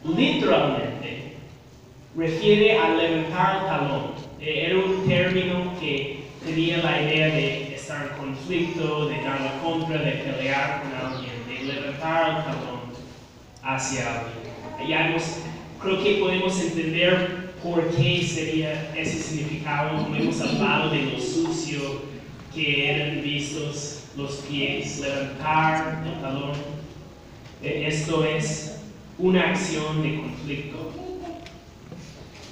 literalmente 0.03 1.35
refiere 2.17 2.79
a 2.79 2.95
levantar 2.95 3.57
el 3.57 3.67
talón. 3.67 4.03
Eh, 4.41 4.69
Era 4.69 4.79
un 4.79 5.07
término 5.07 5.79
que 5.79 6.23
tenía 6.43 6.79
la 6.79 7.03
idea 7.03 7.27
de 7.27 7.75
estar 7.75 8.07
en 8.07 8.17
conflicto, 8.17 9.09
de 9.09 9.21
dar 9.21 9.39
la 9.43 9.61
contra, 9.63 9.99
de 9.99 10.13
pelear 10.13 10.83
con 10.83 11.13
alguien, 11.13 11.47
de 11.47 11.75
levantar 11.75 12.39
el 12.39 12.45
talón 12.45 12.81
hacia 13.63 14.21
alguien. 14.21 14.89
Ya 14.89 15.15
creo 15.83 16.03
que 16.03 16.13
podemos 16.15 16.59
entender 16.59 17.53
por 17.63 17.87
qué 17.91 18.27
sería 18.27 18.95
ese 18.97 19.23
significado, 19.23 20.05
como 20.05 20.17
hemos 20.17 20.41
hablado 20.41 20.89
de 20.89 21.03
lo 21.03 21.21
sucio 21.21 22.01
que 22.55 22.93
eran 22.93 23.23
vistos 23.23 24.05
los 24.17 24.37
pies, 24.49 25.01
levantar 25.01 26.03
el 26.07 26.23
talón. 26.23 26.76
Eh, 27.67 27.89
Esto 27.89 28.25
es 28.25 28.77
una 29.19 29.51
acción 29.51 30.01
de 30.01 30.21
conflicto. 30.21 30.93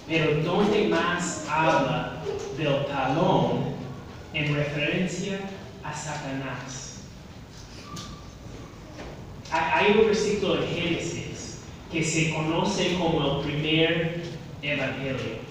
Pero 0.09 0.43
¿dónde 0.43 0.89
más 0.89 1.47
habla 1.49 2.21
del 2.59 2.85
talón 2.87 3.77
en 4.33 4.55
referencia 4.57 5.39
a 5.85 5.95
Satanás? 5.95 7.03
Hay 9.53 9.93
un 9.93 10.07
versículo 10.07 10.65
en 10.65 10.69
Génesis 10.69 11.61
que 11.93 12.03
se 12.03 12.35
conoce 12.35 12.97
como 12.99 13.39
el 13.41 13.47
primer 13.47 14.25
evangelio. 14.63 15.45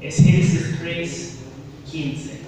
Es 0.00 0.16
Génesis 0.18 0.78
3, 0.80 1.38
15 1.90 2.42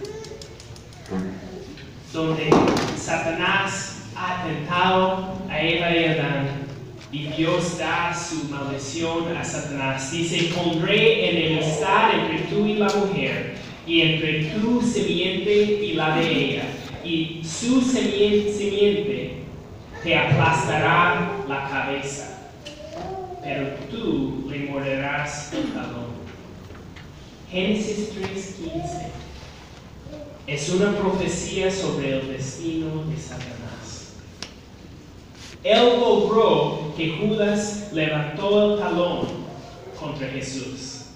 donde 2.12 2.48
Satanás 2.96 3.93
ha 4.16 4.44
tentado 4.44 5.34
a 5.48 5.60
Eva 5.60 5.90
y 5.94 6.04
Adán 6.04 6.48
y 7.12 7.26
Dios 7.28 7.78
da 7.78 8.12
su 8.14 8.48
maldición 8.48 9.36
a 9.36 9.44
Satanás. 9.44 10.10
Dice, 10.10 10.52
pondré 10.54 11.30
enemistad 11.30 12.10
entre 12.18 12.38
tú 12.48 12.66
y 12.66 12.74
la 12.74 12.88
mujer 12.88 13.54
y 13.86 14.00
entre 14.00 14.44
tu 14.46 14.80
simiente 14.82 15.52
y 15.54 15.92
la 15.94 16.16
de 16.16 16.30
ella 16.30 16.62
y 17.04 17.42
su 17.44 17.80
semien- 17.82 18.50
simiente 18.50 19.42
te 20.02 20.16
aplastará 20.16 21.30
la 21.48 21.68
cabeza, 21.68 22.50
pero 23.42 23.68
tú 23.90 24.46
le 24.50 24.70
morderás 24.70 25.52
el 25.52 25.72
talón. 25.72 26.14
Génesis 27.50 28.10
3:15 28.14 29.10
es 30.46 30.68
una 30.70 30.92
profecía 30.96 31.70
sobre 31.70 32.18
el 32.20 32.28
destino 32.32 33.04
de 33.04 33.16
Satanás. 33.16 33.63
Él 35.64 35.98
logró 35.98 36.92
que 36.94 37.16
Judas 37.16 37.88
levantó 37.92 38.74
el 38.74 38.80
talón 38.80 39.26
contra 39.98 40.28
Jesús. 40.28 41.06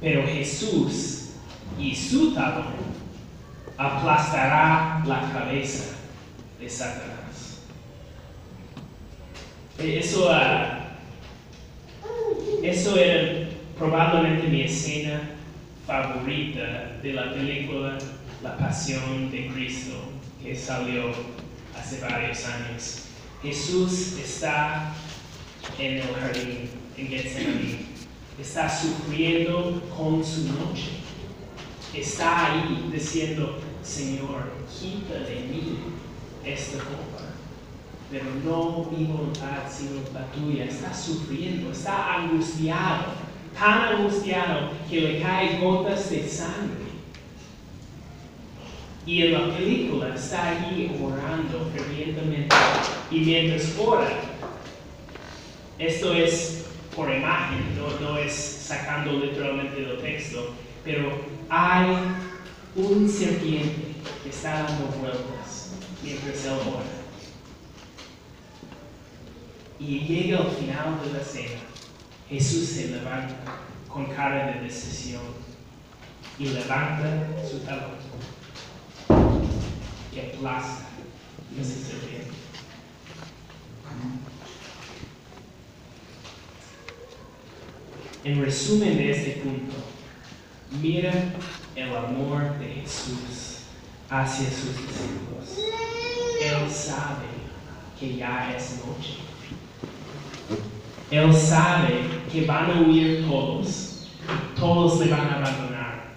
Pero 0.00 0.26
Jesús 0.26 1.30
y 1.78 1.94
su 1.94 2.34
talón 2.34 2.74
aplastará 3.78 5.02
la 5.06 5.30
cabeza 5.32 5.96
de 6.58 6.68
Satanás. 6.68 7.62
Eso, 9.78 10.28
ah, 10.28 10.90
eso 12.62 12.96
era 12.96 13.48
probablemente 13.78 14.48
mi 14.48 14.62
escena 14.62 15.30
favorita 15.86 16.98
de 17.02 17.12
la 17.12 17.32
película 17.32 17.96
La 18.42 18.58
Pasión 18.58 19.30
de 19.30 19.48
Cristo 19.48 19.94
que 20.42 20.54
salió 20.54 21.12
hace 21.78 22.00
varios 22.00 22.44
años. 22.46 23.09
Jesús 23.42 24.18
está 24.22 24.92
en 25.78 25.94
el 25.94 26.14
jardín, 26.14 26.70
en 26.96 27.08
Getsemaní. 27.08 27.86
Está 28.38 28.68
sufriendo 28.68 29.82
con 29.96 30.22
su 30.22 30.44
noche. 30.44 30.90
Está 31.94 32.52
ahí 32.52 32.90
diciendo, 32.92 33.58
Señor, 33.82 34.52
quita 34.68 35.14
de 35.20 35.40
mí 35.50 35.78
esta 36.44 36.78
copa. 36.78 37.30
Pero 38.10 38.26
no 38.44 38.90
mi 38.90 39.06
voluntad, 39.06 39.62
sino 39.70 40.02
la 40.12 40.26
tuya. 40.32 40.64
Está 40.64 40.92
sufriendo, 40.92 41.72
está 41.72 42.16
angustiado, 42.16 43.06
tan 43.58 43.94
angustiado 43.94 44.72
que 44.88 45.00
le 45.00 45.22
caen 45.22 45.60
gotas 45.62 46.10
de 46.10 46.28
sangre. 46.28 46.90
Y 49.06 49.22
en 49.22 49.32
la 49.32 49.56
película 49.56 50.14
está 50.14 50.50
allí 50.50 50.90
orando 51.02 51.70
fervientemente. 51.74 52.54
Y 53.10 53.20
mientras 53.20 53.74
ora, 53.78 54.08
esto 55.78 56.14
es 56.14 56.66
por 56.94 57.12
imagen, 57.12 57.76
no, 58.00 58.18
es 58.18 58.32
sacando 58.32 59.12
literalmente 59.12 59.80
del 59.80 60.00
texto, 60.00 60.54
pero 60.84 61.10
hay 61.48 61.86
un 62.76 63.08
serpiente 63.08 63.94
que 64.22 64.30
está 64.30 64.62
dando 64.62 64.86
vueltas 64.98 65.72
mientras 66.02 66.44
él 66.44 66.52
ora. 66.52 66.84
Y 69.80 70.00
llega 70.00 70.38
al 70.38 70.50
final 70.50 71.00
de 71.02 71.18
la 71.18 71.24
cena. 71.24 71.60
Jesús 72.28 72.68
se 72.68 72.88
levanta 72.88 73.34
con 73.88 74.06
cara 74.06 74.52
de 74.52 74.60
decisión 74.60 75.22
y 76.38 76.46
levanta 76.46 77.26
su 77.50 77.58
talón 77.60 77.98
que 80.12 80.32
aplasta 80.34 80.86
ese 81.58 81.82
serpiente. 81.82 82.29
En 88.22 88.44
resumen 88.44 88.98
de 88.98 89.12
este 89.12 89.40
punto, 89.40 89.76
mira 90.82 91.10
el 91.74 91.96
amor 91.96 92.58
de 92.58 92.66
Jesús 92.66 93.60
hacia 94.10 94.46
sus 94.50 94.76
discípulos. 94.76 95.58
Él 96.42 96.70
sabe 96.70 97.26
que 97.98 98.16
ya 98.16 98.54
es 98.54 98.82
noche. 98.84 99.14
Él 101.10 101.34
sabe 101.34 102.02
que 102.30 102.44
van 102.44 102.70
a 102.70 102.80
huir 102.82 103.26
todos. 103.26 104.06
Todos 104.54 105.00
le 105.00 105.10
van 105.10 105.26
a 105.26 105.36
abandonar. 105.36 106.14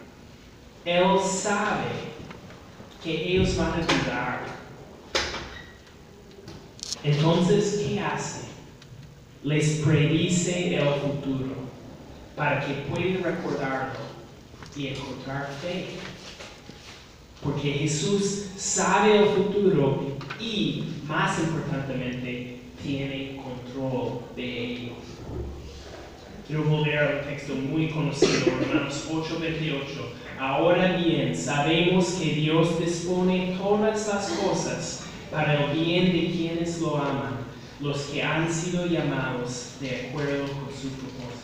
Él 0.83 1.05
sabe 1.25 1.87
que 3.01 3.29
ellos 3.29 3.55
van 3.55 3.71
a 3.71 3.77
dudar. 3.77 4.39
Entonces, 7.01 7.81
¿qué 7.87 8.01
hace? 8.01 8.41
Les 9.45 9.81
predice 9.81 10.75
el 10.75 10.87
futuro 10.95 11.62
para 12.35 12.65
que 12.65 12.73
puedan 12.89 13.23
recordarlo 13.23 13.99
y 14.75 14.87
encontrar 14.87 15.49
fe. 15.61 15.85
Porque 17.43 17.71
Jesús 17.73 18.47
sabe 18.55 19.19
el 19.19 19.25
futuro 19.29 20.17
y, 20.39 20.83
más 21.05 21.39
importantemente, 21.39 22.61
tiene 22.81 23.37
control 23.37 24.21
de 24.35 24.65
ello. 24.65 24.93
Quiero 26.47 26.63
volver 26.63 26.97
a 26.99 27.19
un 27.19 27.29
texto 27.29 27.55
muy 27.55 27.89
conocido, 27.89 28.51
Romanos 28.59 29.07
8:28. 29.09 29.83
Ahora 30.39 30.97
bien, 30.97 31.35
sabemos 31.35 32.05
que 32.13 32.33
Dios 32.33 32.79
dispone 32.79 33.57
todas 33.57 34.07
las 34.07 34.27
cosas 34.29 35.05
para 35.31 35.65
el 35.65 35.79
bien 35.79 36.11
de 36.11 36.31
quienes 36.31 36.79
lo 36.81 36.97
aman, 36.97 37.37
los 37.79 37.97
que 38.03 38.21
han 38.21 38.51
sido 38.53 38.85
llamados 38.85 39.75
de 39.79 40.07
acuerdo 40.07 40.43
con 40.43 40.69
su 40.73 40.89
propósito. 40.89 41.42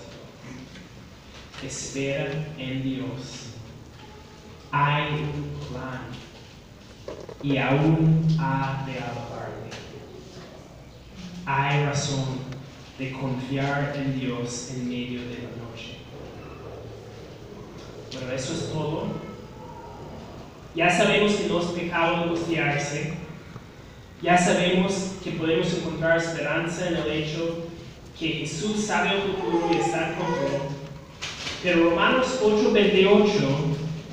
Espera 1.64 2.32
en 2.58 2.84
Dios. 2.84 3.48
Hay 4.72 5.14
un 5.14 5.68
plan 5.68 6.08
y 7.44 7.58
aún 7.58 8.28
ha 8.40 8.86
de 8.86 8.94
alabarle. 8.94 9.70
Hay 11.46 11.86
razón 11.86 12.40
de 12.98 13.12
confiar 13.12 13.94
en 13.96 14.20
Dios 14.20 14.72
en 14.74 14.90
medio 14.90 15.22
de 15.22 15.36
la 15.36 15.70
noche. 15.70 15.98
Pero 18.12 18.32
eso 18.32 18.54
es 18.54 18.72
todo. 18.72 19.08
Ya 20.76 20.90
sabemos 20.90 21.34
que 21.34 21.48
no 21.48 21.60
es 21.60 21.66
pecado 21.68 22.24
angustiarse. 22.24 23.14
Ya 24.22 24.38
sabemos 24.38 25.14
que 25.24 25.32
podemos 25.32 25.74
encontrar 25.74 26.18
esperanza 26.18 26.88
en 26.88 26.98
el 26.98 27.12
hecho 27.12 27.68
que 28.18 28.28
Jesús 28.28 28.86
sabe 28.86 29.12
el 29.14 29.22
futuro 29.22 29.70
y 29.74 29.78
está 29.78 30.10
en 30.10 30.16
control. 30.16 30.79
Pero 31.62 31.90
Romanos 31.90 32.40
8:28 32.42 33.30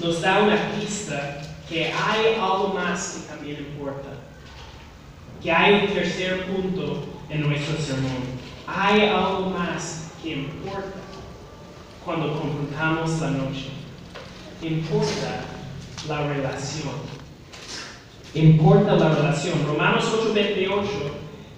nos 0.03 0.21
da 0.21 0.43
una 0.43 0.73
pista 0.73 1.43
que 1.69 1.87
hay 1.87 2.35
algo 2.41 2.75
más 2.75 3.13
que 3.13 3.35
también 3.35 3.59
importa. 3.59 4.09
Que 5.43 5.53
hay 5.53 5.87
un 5.87 5.95
tercer 5.95 6.47
punto 6.47 7.05
en 7.31 7.43
nuestro 7.43 7.77
sermón. 7.79 8.37
Hay 8.67 9.03
algo 9.03 9.51
más 9.51 10.13
que 10.23 10.33
importa 10.33 11.01
cuando 12.05 12.41
confrontamos 12.41 13.21
la 13.21 13.31
noche. 13.31 13.67
Importa 14.63 15.45
la 16.09 16.27
relación. 16.27 16.95
Importa 18.35 18.97
la 18.97 19.15
relación. 19.15 19.65
Romanos 19.67 20.05
8:28 20.05 20.81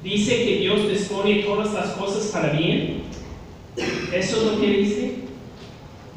dice 0.02 0.44
que 0.44 0.58
Dios 0.58 0.88
dispone 0.88 1.42
todas 1.44 1.72
las 1.72 1.90
cosas 1.92 2.26
para 2.26 2.50
bien. 2.50 3.04
¿Eso 4.12 4.36
es 4.36 4.42
lo 4.42 4.60
que 4.60 4.66
dice? 4.66 5.27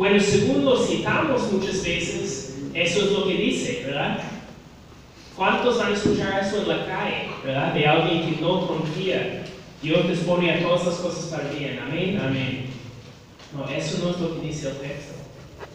Bueno, 0.02 0.20
según 0.20 0.66
lo 0.66 0.84
citamos 0.84 1.52
muchas 1.52 1.84
veces, 1.84 2.56
eso 2.74 3.02
es 3.02 3.12
lo 3.12 3.28
que 3.28 3.36
dice, 3.36 3.84
¿verdad? 3.86 4.18
¿Cuántos 5.38 5.80
han 5.80 5.94
escuchado 5.94 6.40
eso 6.42 6.64
en 6.64 6.68
la 6.70 6.88
calle, 6.88 7.30
¿verdad? 7.46 7.72
De 7.76 7.86
alguien 7.86 8.34
que 8.34 8.42
no 8.42 8.66
confía. 8.66 9.44
Dios 9.80 10.10
dispone 10.10 10.54
a 10.54 10.64
todas 10.64 10.88
las 10.88 10.96
cosas 10.96 11.26
para 11.26 11.52
bien. 11.52 11.78
Amén, 11.78 12.20
amén. 12.20 12.66
No, 13.56 13.70
eso 13.70 14.04
no 14.04 14.10
es 14.10 14.20
lo 14.20 14.42
que 14.42 14.48
dice 14.48 14.70
el 14.70 14.78
texto. 14.78 15.14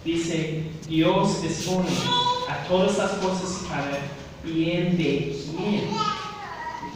Dice, 0.05 0.65
Dios 0.89 1.43
dispone 1.45 1.87
a 2.49 2.67
todas 2.67 2.99
las 2.99 3.13
cosas 3.13 3.65
para 3.69 3.97
bien 4.43 4.99
de 4.99 5.37
quién. 5.57 5.85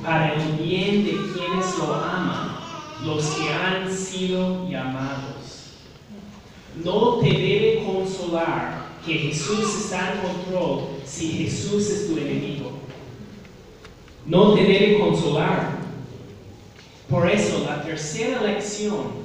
Para 0.03 0.35
el 0.35 0.53
bien 0.55 1.05
de 1.05 1.13
quienes 1.13 1.79
lo 1.79 1.95
aman, 1.95 2.57
los 3.05 3.25
que 3.25 3.53
han 3.53 3.89
sido 3.89 4.69
llamados. 4.69 5.40
No 6.85 7.19
te 7.19 7.29
debe 7.29 7.85
consolar 7.85 8.87
que 9.05 9.15
Jesús 9.15 9.85
está 9.85 10.15
en 10.15 10.21
control 10.21 10.89
si 11.05 11.31
Jesús 11.31 11.91
es 11.91 12.07
tu 12.07 12.19
enemigo. 12.19 12.71
No 14.27 14.55
te 14.55 14.63
debe 14.63 14.99
consolar. 14.99 15.81
Por 17.09 17.29
eso 17.29 17.65
la 17.67 17.83
tercera 17.83 18.43
lección, 18.43 19.21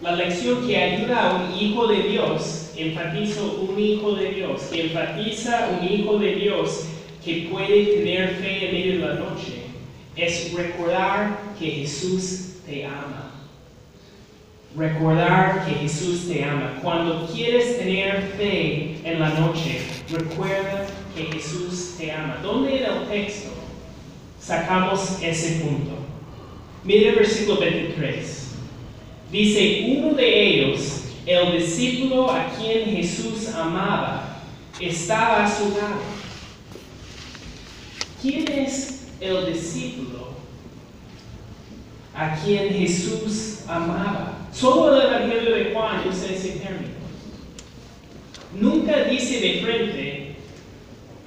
la 0.00 0.16
lección 0.16 0.66
que 0.66 0.76
ayuda 0.76 1.30
a 1.30 1.44
un 1.44 1.54
hijo 1.54 1.86
de 1.86 2.02
Dios, 2.02 2.72
enfatizo 2.76 3.68
un 3.68 3.78
hijo 3.78 4.16
de 4.16 4.30
Dios, 4.30 4.62
que 4.62 4.86
enfatiza 4.86 5.78
un 5.80 5.88
hijo 5.88 6.18
de 6.18 6.34
Dios 6.34 6.84
que 7.24 7.48
puede 7.52 7.84
tener 7.84 8.34
fe 8.36 8.66
en 8.66 8.74
medio 8.74 8.92
de 8.94 9.14
la 9.14 9.14
noche, 9.14 9.62
es 10.16 10.52
recordar 10.52 11.54
que 11.58 11.70
Jesús 11.70 12.54
te 12.66 12.84
ama. 12.84 13.31
Recordar 14.74 15.66
que 15.66 15.74
Jesús 15.74 16.28
te 16.28 16.44
ama. 16.44 16.78
Cuando 16.82 17.26
quieres 17.26 17.78
tener 17.78 18.32
fe 18.38 18.96
en 19.04 19.20
la 19.20 19.28
noche, 19.30 19.82
recuerda 20.10 20.86
que 21.14 21.24
Jesús 21.24 21.96
te 21.98 22.10
ama. 22.10 22.38
¿Dónde 22.42 22.78
en 22.78 22.84
el 22.84 23.08
texto 23.08 23.50
sacamos 24.40 25.18
ese 25.22 25.60
punto? 25.60 25.92
Mire 26.84 27.10
el 27.10 27.16
versículo 27.16 27.60
23. 27.60 28.48
Dice, 29.30 29.94
uno 29.98 30.14
de 30.14 30.42
ellos, 30.42 31.04
el 31.26 31.58
discípulo 31.58 32.30
a 32.30 32.48
quien 32.48 32.96
Jesús 32.96 33.48
amaba, 33.54 34.42
estaba 34.80 35.44
a 35.44 35.50
su 35.50 35.68
lado. 35.70 36.00
¿Quién 38.22 38.50
es 38.50 39.08
el 39.20 39.52
discípulo 39.52 40.32
a 42.14 42.36
quien 42.36 42.72
Jesús 42.72 43.60
amaba? 43.68 44.41
Solo 44.52 44.94
el 44.94 45.06
Evangelio 45.06 45.54
de 45.56 45.72
Juan 45.72 46.02
usa 46.08 46.30
ese 46.30 46.58
término. 46.58 46.92
Nunca 48.54 49.04
dice 49.04 49.40
de 49.40 49.62
frente, 49.62 50.36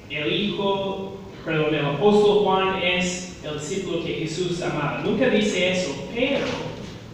el 0.10 0.32
hijo, 0.32 1.18
perdón, 1.44 1.74
el 1.74 1.86
apóstol 1.86 2.44
Juan 2.44 2.82
es 2.84 3.40
el 3.44 3.60
discípulo 3.60 4.04
que 4.06 4.14
Jesús 4.14 4.62
amaba. 4.62 5.02
Nunca 5.04 5.28
dice 5.30 5.72
eso, 5.72 6.08
pero 6.14 6.46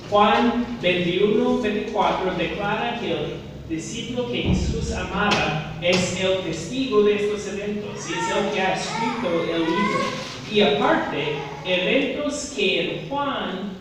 Juan 0.09 0.77
21, 0.81 1.61
24 1.61 2.33
declara 2.37 2.99
que 2.99 3.11
el 3.11 3.17
discípulo 3.69 4.29
que 4.29 4.41
Jesús 4.41 4.91
amaba 4.91 5.73
es 5.81 6.19
el 6.21 6.39
testigo 6.39 7.03
de 7.03 7.15
estos 7.15 7.47
eventos 7.53 8.09
y 8.09 8.13
es 8.13 8.37
el 8.37 8.51
que 8.53 8.61
ha 8.61 8.73
escrito 8.73 9.43
el 9.49 9.61
libro. 9.61 10.31
Y 10.51 10.59
aparte, 10.59 11.35
eventos 11.65 12.51
que 12.53 13.05
Juan 13.09 13.80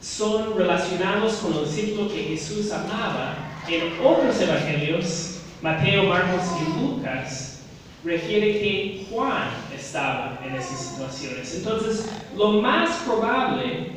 son 0.00 0.56
relacionados 0.56 1.34
con 1.34 1.54
el 1.54 1.64
discípulo 1.64 2.08
que 2.08 2.22
Jesús 2.22 2.72
amaba, 2.72 3.36
en 3.68 4.04
otros 4.04 4.40
evangelios, 4.40 5.40
Mateo, 5.62 6.04
Marcos 6.04 6.44
y 6.60 6.80
Lucas, 6.80 7.60
refiere 8.02 8.60
que 8.60 9.06
Juan 9.10 9.50
estaba 9.76 10.40
en 10.44 10.54
esas 10.54 10.80
situaciones. 10.80 11.54
Entonces, 11.54 12.10
lo 12.36 12.62
más 12.62 12.96
probable, 13.06 13.92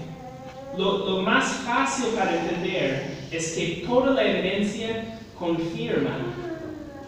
lo, 0.77 0.97
lo 1.09 1.21
más 1.21 1.45
fácil 1.65 2.07
para 2.07 2.35
entender 2.35 3.27
es 3.31 3.53
que 3.53 3.83
toda 3.87 4.11
la 4.11 4.23
evidencia 4.23 5.19
confirma 5.39 6.17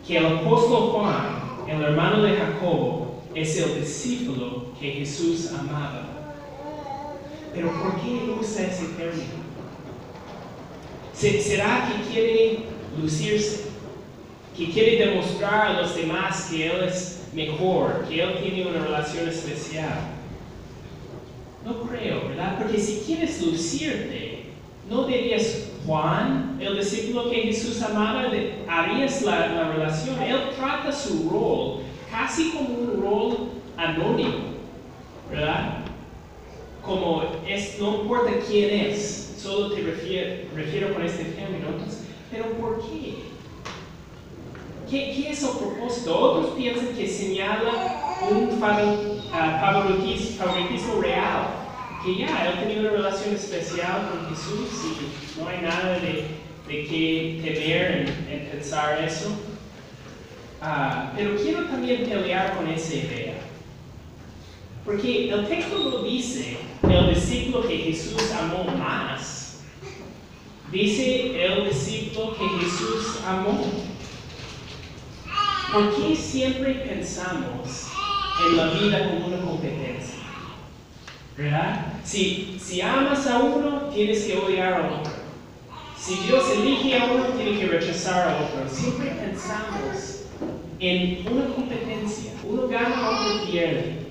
que 0.07 0.17
el 0.17 0.25
apóstol 0.25 0.91
Juan, 0.91 1.67
el 1.67 1.83
hermano 1.83 2.23
de 2.23 2.37
Jacobo, 2.37 3.23
es 3.33 3.57
el 3.57 3.81
discípulo 3.81 4.67
que 4.79 4.91
Jesús 4.91 5.51
amaba. 5.51 6.04
Pero 7.55 7.71
¿por 7.71 7.95
qué 8.01 8.35
usa 8.39 8.67
ese 8.67 8.85
término? 8.97 9.45
Se- 11.13 11.41
¿Será 11.41 11.87
que 11.87 12.11
quiere 12.11 12.59
lucirse? 13.01 13.65
¿Que 14.57 14.69
quiere 14.71 15.05
demostrar 15.05 15.67
a 15.67 15.81
los 15.81 15.95
demás 15.95 16.47
que 16.51 16.67
Él 16.67 16.83
es 16.83 17.23
mejor, 17.33 18.05
que 18.07 18.21
Él 18.21 18.37
tiene 18.41 18.67
una 18.69 18.83
relación 18.85 19.27
especial? 19.29 20.11
No 21.65 21.81
creo, 21.83 22.27
¿verdad? 22.29 22.57
Porque 22.59 22.77
si 22.79 23.03
quieres 23.05 23.41
lucirte, 23.41 24.45
no 24.89 25.05
dirías, 25.05 25.69
Juan, 25.85 26.57
el 26.59 26.77
discípulo 26.77 27.29
que 27.29 27.41
Jesús 27.43 27.81
amaba, 27.81 28.25
harías 28.69 29.21
la, 29.23 29.47
la 29.47 29.71
relación. 29.71 30.21
Él 30.21 30.37
trata 30.57 30.91
su 30.91 31.29
rol 31.29 31.81
casi 32.11 32.51
como 32.51 32.69
un 32.69 33.01
rol 33.01 33.37
anónimo, 33.77 34.55
¿verdad? 35.31 35.84
Como 36.85 37.23
es, 37.47 37.79
no 37.79 38.01
importa 38.01 38.31
quién 38.47 38.69
es, 38.91 39.35
solo 39.39 39.71
te 39.73 39.81
refiero, 39.81 40.43
refiero 40.55 40.93
con 40.93 41.03
este 41.03 41.25
término. 41.25 41.67
Entonces, 41.69 42.03
¿pero 42.31 42.45
por 42.53 42.79
qué? 42.79 43.15
¿Qué, 44.89 45.13
qué 45.15 45.29
es 45.31 45.41
el 45.43 45.49
propósito? 45.57 46.15
Otros 46.19 46.53
piensan 46.55 46.89
que 46.95 47.07
señala 47.07 48.17
un 48.29 48.59
ah, 49.33 49.59
favoritis- 49.61 50.35
favoritismo 50.37 51.01
real, 51.01 51.47
que 52.03 52.17
ya, 52.17 52.45
él 52.51 52.59
tenía 52.59 52.81
una 52.81 52.91
relación 52.91 53.33
especial 53.33 54.09
con 54.11 54.29
Jesús 54.29 54.69
y 54.85 55.39
no 55.41 55.47
hay 55.49 55.61
nada 55.61 55.99
de, 55.99 56.25
de 56.67 56.85
qué 56.87 57.41
temer 57.43 57.91
en, 58.29 58.31
en 58.31 58.47
pensar 58.51 59.03
eso. 59.03 59.31
Ah, 60.61 61.11
pero 61.15 61.35
quiero 61.35 61.65
también 61.65 62.03
pelear 62.07 62.55
con 62.55 62.67
esa 62.69 62.93
idea. 62.93 63.34
Porque 64.85 65.31
el 65.31 65.47
texto 65.47 65.79
no 65.79 66.03
dice 66.03 66.57
el 66.83 67.15
discípulo 67.15 67.67
que 67.67 67.75
Jesús 67.75 68.31
amó 68.31 68.65
más. 68.77 69.61
Dice 70.71 71.43
el 71.43 71.67
discípulo 71.67 72.35
que 72.37 72.47
Jesús 72.59 73.19
amó. 73.25 73.65
¿Por 75.73 75.95
qué 75.95 76.15
siempre 76.15 76.75
pensamos 76.75 77.87
en 78.47 78.57
la 78.57 78.67
vida 78.67 79.09
como 79.09 79.25
una 79.25 79.41
competencia? 79.41 80.19
¿Verdad? 81.35 81.93
Si, 82.03 82.59
si 82.63 82.79
amas 82.81 83.25
a 83.25 83.39
uno, 83.39 83.89
tienes 83.93 84.23
que 84.23 84.37
odiar 84.37 84.73
a 84.73 84.99
otro. 84.99 85.13
Si 85.97 86.15
Dios 86.27 86.43
elige 86.51 86.99
a 86.99 87.05
uno, 87.05 87.25
tiene 87.35 87.59
que 87.59 87.67
rechazar 87.67 88.29
a 88.29 88.37
otro. 88.37 88.69
Siempre 88.69 89.09
pensamos 89.09 90.25
en 90.79 91.27
una 91.27 91.47
competencia. 91.55 92.33
Uno 92.47 92.67
gana, 92.67 93.09
otro 93.09 93.51
pierde. 93.51 94.04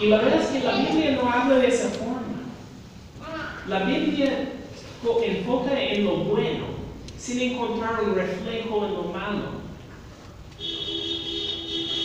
Y 0.00 0.06
la 0.08 0.18
verdad 0.18 0.40
es 0.42 0.48
que 0.48 0.60
la 0.60 0.76
Biblia 0.78 1.12
no 1.22 1.30
habla 1.30 1.56
de 1.56 1.68
esa 1.68 1.88
forma. 1.90 2.22
La 3.68 3.84
Biblia 3.84 4.52
fo- 5.02 5.22
enfoca 5.24 5.80
en 5.80 6.04
lo 6.04 6.16
bueno, 6.18 6.66
sin 7.18 7.40
encontrar 7.40 8.02
un 8.04 8.14
reflejo 8.14 8.86
en 8.86 8.92
lo 8.94 9.02
malo. 9.04 9.56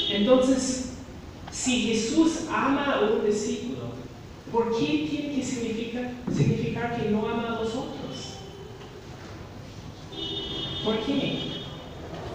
Entonces, 0.10 0.94
si 1.52 1.82
Jesús 1.88 2.46
ama 2.52 2.94
a 2.96 3.00
un 3.02 3.26
discípulo, 3.26 3.92
¿por 4.52 4.78
qué 4.78 5.08
tiene 5.10 5.36
que 5.36 5.44
significar, 5.44 6.12
significar 6.34 6.98
que 7.02 7.10
no 7.10 7.28
ama 7.28 7.48
a 7.58 7.62
los 7.62 7.70
otros? 7.70 8.36
¿Por 10.84 10.98
qué? 11.06 11.40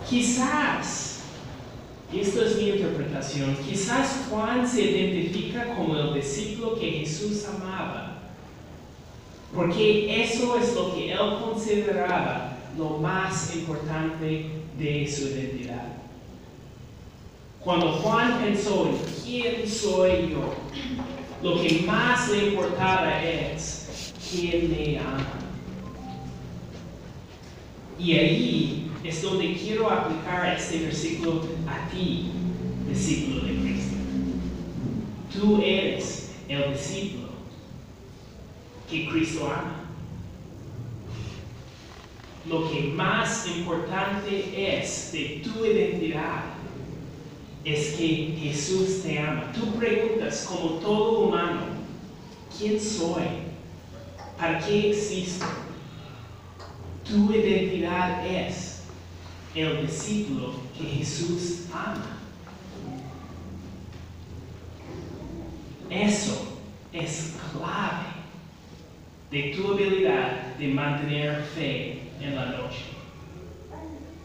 Quizás, 0.08 1.05
y 2.12 2.20
esto 2.20 2.44
es 2.44 2.56
mi 2.56 2.68
interpretación, 2.68 3.56
quizás 3.68 4.26
Juan 4.30 4.68
se 4.68 4.82
identifica 4.82 5.74
como 5.74 5.96
el 5.96 6.14
discípulo 6.14 6.78
que 6.78 6.90
Jesús 6.90 7.44
amaba, 7.46 8.18
porque 9.54 10.22
eso 10.22 10.56
es 10.58 10.74
lo 10.74 10.94
que 10.94 11.12
él 11.12 11.38
consideraba 11.42 12.56
lo 12.78 12.98
más 12.98 13.54
importante 13.56 14.50
de 14.78 15.08
su 15.10 15.28
identidad. 15.28 15.96
Cuando 17.60 17.94
Juan 17.94 18.38
pensó 18.44 18.86
en 18.86 18.98
quién 19.24 19.68
soy 19.68 20.30
yo, 20.30 20.54
lo 21.42 21.60
que 21.60 21.82
más 21.84 22.28
le 22.30 22.48
importaba 22.48 23.20
es 23.24 24.12
quién 24.30 24.70
me 24.70 24.98
ama. 25.00 25.26
Y 27.98 28.12
ahí 28.12 28.85
es 29.08 29.22
donde 29.22 29.54
quiero 29.54 29.90
aplicar 29.90 30.56
este 30.56 30.80
versículo 30.80 31.42
a 31.66 31.88
ti, 31.90 32.32
discípulo 32.88 33.44
de 33.44 33.54
Cristo. 33.60 33.96
Tú 35.32 35.62
eres 35.62 36.32
el 36.48 36.72
discípulo 36.72 37.28
que 38.90 39.08
Cristo 39.08 39.46
ama. 39.46 39.82
Lo 42.48 42.70
que 42.70 42.82
más 42.94 43.46
importante 43.48 44.78
es 44.78 45.10
de 45.12 45.42
tu 45.42 45.64
identidad 45.64 46.44
es 47.64 47.94
que 47.96 48.36
Jesús 48.40 49.02
te 49.02 49.18
ama. 49.18 49.52
Tú 49.52 49.72
preguntas 49.78 50.46
como 50.48 50.78
todo 50.78 51.20
humano, 51.20 51.62
¿quién 52.56 52.80
soy? 52.80 53.24
¿Para 54.38 54.64
qué 54.64 54.90
existo? 54.90 55.46
Tu 57.04 57.32
identidad 57.32 58.24
es 58.26 58.75
el 59.56 59.86
discípulo 59.86 60.54
que 60.76 60.84
Jesús 60.84 61.64
ama. 61.72 62.18
Eso 65.88 66.58
es 66.92 67.34
clave 67.52 68.06
de 69.30 69.54
tu 69.54 69.72
habilidad 69.72 70.56
de 70.58 70.68
mantener 70.68 71.42
fe 71.54 72.02
en 72.20 72.36
la 72.36 72.46
noche. 72.46 72.84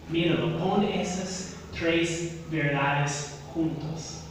Míralo, 0.09 0.57
pon 0.57 0.84
esas 0.84 1.55
tres 1.71 2.38
verdades 2.51 3.39
juntos. 3.53 4.23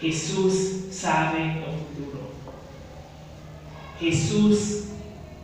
Jesús 0.00 0.86
sabe 0.90 1.42
el 1.42 1.64
futuro. 1.64 2.30
Jesús 4.00 4.84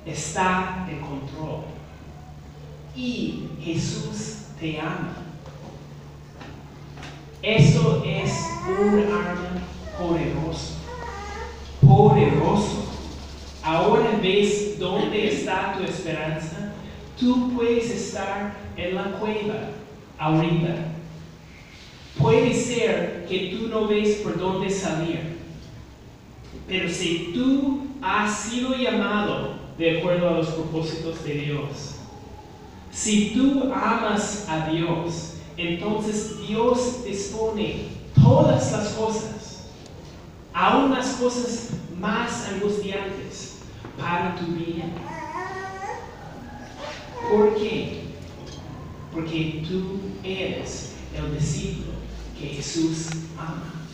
está 0.04 0.86
en 0.90 1.00
control. 1.00 1.64
Y 2.94 3.48
Jesús 3.62 4.31
te 4.62 4.78
ama. 4.78 5.16
Eso 7.42 8.04
es 8.06 8.32
un 8.68 9.00
arma 9.00 9.60
poderoso. 9.98 10.76
Poderoso. 11.80 12.84
Ahora 13.64 14.20
ves 14.22 14.78
dónde 14.78 15.28
está 15.28 15.74
tu 15.76 15.82
esperanza. 15.82 16.72
Tú 17.18 17.52
puedes 17.54 17.90
estar 17.90 18.54
en 18.76 18.94
la 18.94 19.04
cueva 19.18 19.70
ahorita. 20.16 20.92
Puede 22.16 22.54
ser 22.54 23.26
que 23.28 23.56
tú 23.56 23.66
no 23.66 23.88
ves 23.88 24.18
por 24.18 24.38
dónde 24.38 24.70
salir. 24.70 25.38
Pero 26.68 26.88
si 26.88 27.32
tú 27.34 27.88
has 28.00 28.32
sido 28.32 28.76
llamado 28.76 29.56
de 29.76 29.98
acuerdo 29.98 30.28
a 30.28 30.32
los 30.34 30.48
propósitos 30.50 31.24
de 31.24 31.34
Dios, 31.34 32.01
si 32.92 33.30
tú 33.34 33.72
amas 33.72 34.46
a 34.48 34.68
Dios, 34.68 35.34
entonces 35.56 36.38
Dios 36.46 37.04
dispone 37.04 37.88
todas 38.22 38.70
las 38.72 38.88
cosas, 38.90 39.64
aún 40.52 40.92
las 40.92 41.08
cosas 41.14 41.70
más 41.98 42.48
angustiantes, 42.48 43.58
para 43.98 44.34
tu 44.36 44.46
bien. 44.52 44.92
¿Por 47.28 47.54
qué? 47.54 48.16
Porque 49.12 49.64
tú 49.68 50.00
eres 50.22 50.96
el 51.16 51.38
discípulo 51.38 51.92
que 52.38 52.46
Jesús 52.48 53.08
ama. 53.38 53.86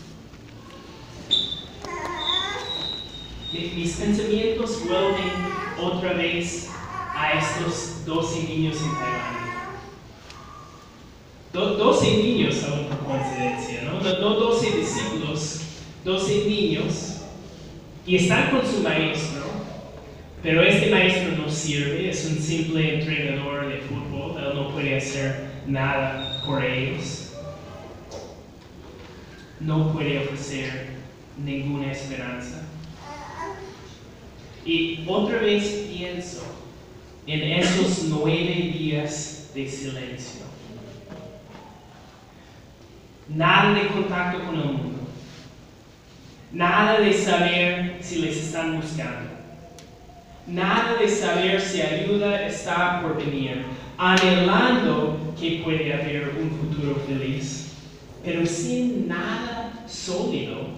Mi- 3.53 3.72
Mis 3.76 3.96
pensamientos 3.96 4.84
vuelven 4.86 5.72
otra 5.76 6.14
vez 6.14 6.78
a 7.21 7.33
estos 7.39 8.05
12 8.07 8.43
niños 8.45 8.77
en 8.77 8.93
Tailandia. 8.95 9.69
Do- 11.53 11.77
12 11.77 12.16
niños, 12.19 12.62
aún 12.64 12.87
por 12.87 12.99
coincidencia, 12.99 13.83
¿no? 13.83 14.01
No, 14.01 14.19
no 14.21 14.35
12 14.35 14.71
discípulos, 14.79 15.61
12 16.05 16.45
niños, 16.47 17.16
y 18.07 18.16
están 18.16 18.51
con 18.51 18.61
su 18.66 18.81
maestro, 18.83 19.43
pero 20.43 20.62
este 20.62 20.91
maestro 20.91 21.33
no 21.37 21.51
sirve, 21.51 22.09
es 22.11 22.25
un 22.27 22.39
simple 22.39 23.01
entrenador 23.01 23.69
de 23.69 23.79
fútbol, 23.81 24.41
él 24.41 24.55
no 24.55 24.69
puede 24.71 24.97
hacer 24.97 25.49
nada 25.66 26.41
por 26.47 26.64
ellos, 26.64 27.33
no 29.61 29.93
puede 29.93 30.21
ofrecer 30.21 30.91
ninguna 31.37 31.91
esperanza. 31.93 32.62
Y 34.64 35.05
otra 35.07 35.39
vez 35.39 35.64
pienso 35.91 36.43
en 37.29 37.43
esos 37.61 38.05
nueve 38.05 38.72
días 38.74 39.51
de 39.55 39.68
silencio. 39.68 40.47
Nada 43.29 43.74
de 43.74 43.89
contacto 43.89 44.47
con 44.47 44.59
el 44.59 44.64
mundo. 44.64 44.99
Nada 46.51 47.01
de 47.01 47.12
saber 47.12 47.99
si 48.01 48.20
les 48.20 48.37
están 48.39 48.81
buscando. 48.81 49.29
nada 50.47 50.97
de 50.99 51.07
saber 51.07 51.61
si 51.61 51.83
ayuda 51.83 52.47
está 52.47 53.03
por 53.03 53.18
venir, 53.18 53.66
anhelando 53.99 55.35
que 55.39 55.61
puede 55.62 55.93
haber 55.93 56.31
un 56.41 56.51
futuro 56.51 56.97
feliz, 57.07 57.72
pero 58.24 58.47
sin 58.47 59.07
nada 59.07 59.85
sólido 59.87 60.68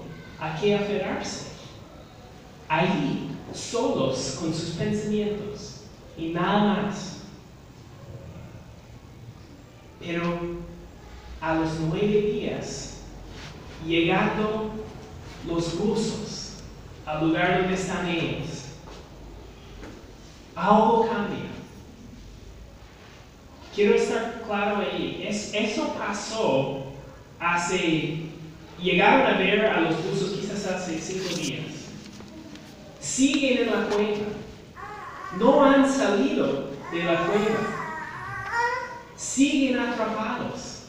a 0.40 0.58
qué 0.60 0.74
aferrarse. 0.74 1.50
Allí, 2.68 3.28
solos 3.54 4.38
con 4.40 4.52
sus 4.52 4.70
pensamientos 4.70 5.69
y 6.20 6.32
nada 6.32 6.82
más. 6.82 7.20
Pero 9.98 10.60
a 11.40 11.54
los 11.54 11.80
nueve 11.80 12.06
días, 12.06 13.00
llegando 13.86 14.72
los 15.46 15.78
buzos 15.78 16.62
al 17.06 17.26
lugar 17.26 17.62
donde 17.62 17.74
están 17.74 18.06
ellos, 18.06 18.66
algo 20.54 21.08
cambia. 21.08 21.50
Quiero 23.74 23.94
estar 23.94 24.42
claro 24.46 24.78
ahí. 24.78 25.24
Es, 25.26 25.54
eso 25.54 25.94
pasó 25.94 26.84
hace, 27.38 28.26
llegaron 28.82 29.26
a 29.26 29.38
ver 29.38 29.64
a 29.64 29.80
los 29.80 30.04
buzos 30.04 30.38
quizás 30.38 30.66
hace 30.66 30.98
cinco 30.98 31.34
días. 31.34 31.66
Siguen 33.00 33.68
en 33.68 33.70
la 33.70 33.86
cueva. 33.86 34.39
No 35.38 35.64
han 35.64 35.90
salido 35.90 36.70
de 36.92 37.04
la 37.04 37.26
cueva. 37.26 37.60
Siguen 39.16 39.78
atrapados. 39.78 40.84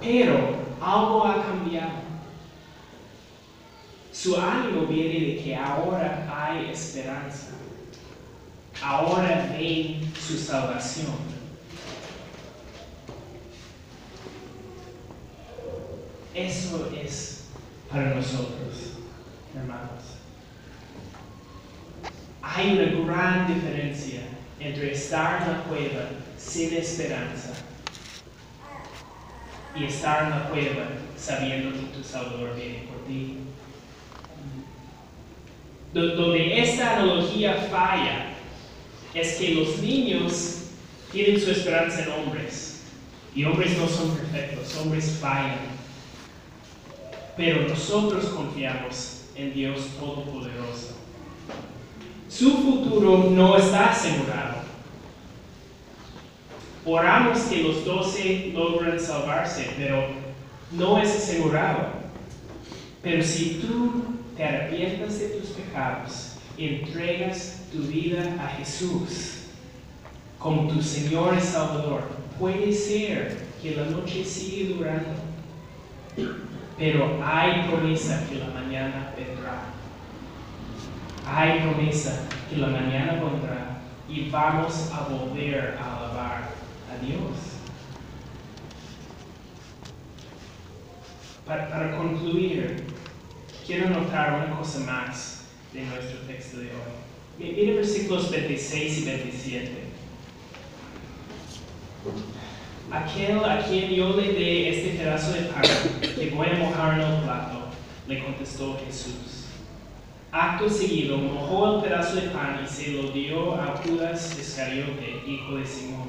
Pero 0.00 0.60
algo 0.80 1.24
ha 1.26 1.42
cambiado. 1.42 2.00
Su 4.12 4.36
ánimo 4.36 4.86
viene 4.86 5.34
de 5.34 5.42
que 5.42 5.56
ahora 5.56 6.28
hay 6.30 6.70
esperanza. 6.70 7.48
Ahora 8.82 9.54
ven 9.58 10.12
su 10.14 10.38
salvación. 10.38 11.30
Eso 16.34 16.90
es 16.96 17.44
para 17.90 18.14
nosotros, 18.14 18.94
hermanos. 19.54 20.19
Hay 22.52 22.72
una 22.72 23.04
gran 23.06 23.54
diferencia 23.54 24.22
entre 24.58 24.92
estar 24.92 25.42
en 25.42 25.48
la 25.52 25.62
cueva 25.64 26.02
sin 26.36 26.74
esperanza 26.74 27.52
y 29.76 29.84
estar 29.84 30.24
en 30.24 30.30
la 30.30 30.48
cueva 30.48 30.84
sabiendo 31.16 31.70
que 31.72 31.96
tu 31.96 32.02
Salvador 32.02 32.56
viene 32.56 32.88
por 32.88 33.04
ti. 33.06 33.38
Do- 35.94 36.16
Donde 36.16 36.60
esta 36.60 36.96
analogía 36.96 37.54
falla 37.70 38.26
es 39.14 39.34
que 39.36 39.54
los 39.54 39.78
niños 39.78 40.56
tienen 41.12 41.40
su 41.40 41.50
esperanza 41.52 42.02
en 42.04 42.10
hombres 42.12 42.82
y 43.34 43.44
hombres 43.44 43.76
no 43.78 43.86
son 43.88 44.16
perfectos, 44.16 44.76
hombres 44.76 45.18
fallan. 45.20 45.58
Pero 47.36 47.68
nosotros 47.68 48.26
confiamos 48.26 49.22
en 49.36 49.54
Dios 49.54 49.86
Todopoderoso. 49.98 50.99
Su 52.30 52.50
futuro 52.58 53.28
no 53.30 53.56
está 53.56 53.90
asegurado. 53.90 54.60
Oramos 56.84 57.40
que 57.40 57.64
los 57.64 57.84
doce 57.84 58.52
logran 58.54 59.00
salvarse, 59.00 59.72
pero 59.76 60.06
no 60.70 60.98
es 61.02 61.10
asegurado. 61.10 61.88
Pero 63.02 63.22
si 63.24 63.60
tú 63.60 64.04
te 64.36 64.44
arrepientas 64.44 65.18
de 65.18 65.28
tus 65.30 65.50
pecados, 65.50 66.36
entregas 66.56 67.62
tu 67.72 67.78
vida 67.80 68.22
a 68.38 68.48
Jesús 68.56 69.46
como 70.38 70.72
tu 70.72 70.80
Señor 70.80 71.34
y 71.36 71.40
Salvador, 71.40 72.02
puede 72.38 72.72
ser 72.72 73.38
que 73.60 73.74
la 73.74 73.86
noche 73.86 74.24
sigue 74.24 74.74
durando, 74.74 75.10
pero 76.78 77.20
hay 77.24 77.68
promesa 77.68 78.24
que 78.30 78.36
la 78.36 78.46
mañana 78.46 79.12
vendrá. 79.16 79.69
Hay 81.26 81.60
promesa 81.60 82.22
que 82.48 82.56
la 82.56 82.68
mañana 82.68 83.12
vendrá 83.14 83.78
y 84.08 84.28
vamos 84.30 84.90
a 84.92 85.08
volver 85.08 85.78
a 85.80 85.96
alabar 85.96 86.50
a 86.90 87.04
Dios. 87.04 87.20
Para, 91.46 91.68
para 91.68 91.96
concluir, 91.96 92.84
quiero 93.66 93.90
notar 93.90 94.34
una 94.34 94.56
cosa 94.58 94.80
más 94.80 95.44
de 95.72 95.82
nuestro 95.82 96.18
texto 96.26 96.58
de 96.58 96.66
hoy. 96.66 96.98
Mi- 97.38 97.52
Mire 97.52 97.74
versículos 97.76 98.30
26 98.30 98.98
y 98.98 99.04
27. 99.04 99.70
Aquel 102.92 103.44
a 103.44 103.58
quien 103.64 103.90
yo 103.90 104.16
le 104.16 104.32
dé 104.32 104.68
este 104.70 104.98
pedazo 104.98 105.32
de 105.32 105.40
pan 105.42 105.62
que 106.02 106.30
voy 106.34 106.48
a 106.48 106.54
mojar 106.58 106.94
en 107.00 107.06
el 107.06 107.22
plato, 107.22 107.58
le 108.08 108.24
contestó 108.24 108.78
Jesús. 108.84 109.39
Acto 110.32 110.70
seguido, 110.70 111.16
mojó 111.16 111.76
el 111.76 111.82
pedazo 111.82 112.14
de 112.14 112.28
pan 112.28 112.60
y 112.64 112.68
se 112.68 112.92
lo 112.92 113.10
dio 113.10 113.54
a 113.54 113.76
Judas 113.78 114.38
Iscariote, 114.38 115.24
hijo 115.26 115.56
de 115.56 115.66
Simón. 115.66 116.08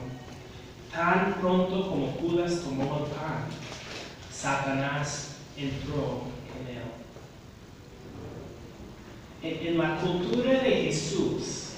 Tan 0.93 1.33
pronto 1.41 1.89
como 1.89 2.07
Judas 2.19 2.61
tomó 2.61 2.83
el 2.83 3.11
pan, 3.15 3.45
Satanás 4.31 5.37
entró 5.57 6.25
en 6.59 6.77
él. 9.47 9.59
En, 9.59 9.67
en 9.67 9.77
la 9.79 9.97
cultura 9.97 10.51
de 10.51 10.69
Jesús, 10.69 11.71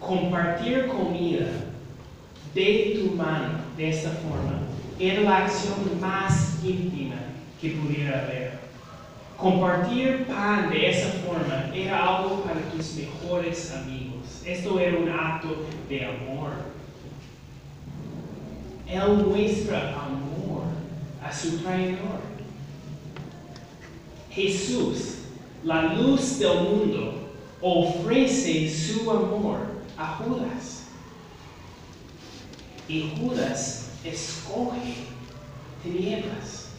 compartir 0.00 0.86
comida 0.86 1.46
de 2.54 2.98
tu 2.98 3.14
mano 3.14 3.58
de 3.76 3.90
esta 3.90 4.10
forma 4.10 4.60
era 4.98 5.20
la 5.22 5.44
acción 5.44 6.00
más 6.00 6.58
íntima 6.64 7.16
que 7.60 7.70
pudiera 7.72 8.22
haber. 8.22 8.57
Compartir 9.38 10.26
pan 10.26 10.68
de 10.68 10.90
esa 10.90 11.10
forma 11.20 11.72
era 11.72 12.04
algo 12.04 12.42
para 12.42 12.60
tus 12.72 12.94
mejores 12.94 13.72
amigos. 13.72 14.42
Esto 14.44 14.80
era 14.80 14.98
un 14.98 15.08
acto 15.08 15.64
de 15.88 16.04
amor. 16.04 16.50
Él 18.88 19.24
muestra 19.24 19.94
amor 19.94 20.64
a 21.22 21.32
su 21.32 21.58
traidor. 21.58 22.18
Jesús, 24.32 25.18
la 25.62 25.94
luz 25.94 26.40
del 26.40 26.60
mundo, 26.62 27.28
ofrece 27.60 28.68
su 28.68 29.08
amor 29.08 29.58
a 29.96 30.16
Judas. 30.16 30.86
Y 32.88 33.12
Judas 33.16 33.90
escoge 34.02 34.94
tinieblas. 35.84 36.70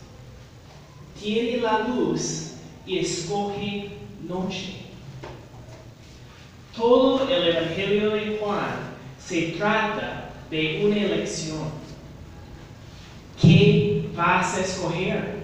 Tiene 1.18 1.58
la 1.58 1.88
luz 1.88 2.49
y 2.90 2.98
escoge 2.98 3.90
noche. 4.28 4.78
Todo 6.76 7.30
el 7.30 7.56
Evangelio 7.56 8.10
de 8.12 8.40
Juan 8.42 8.96
se 9.24 9.50
trata 9.50 10.32
de 10.50 10.82
una 10.84 10.98
elección. 10.98 11.70
¿Qué 13.40 14.10
vas 14.16 14.56
a 14.56 14.62
escoger? 14.62 15.44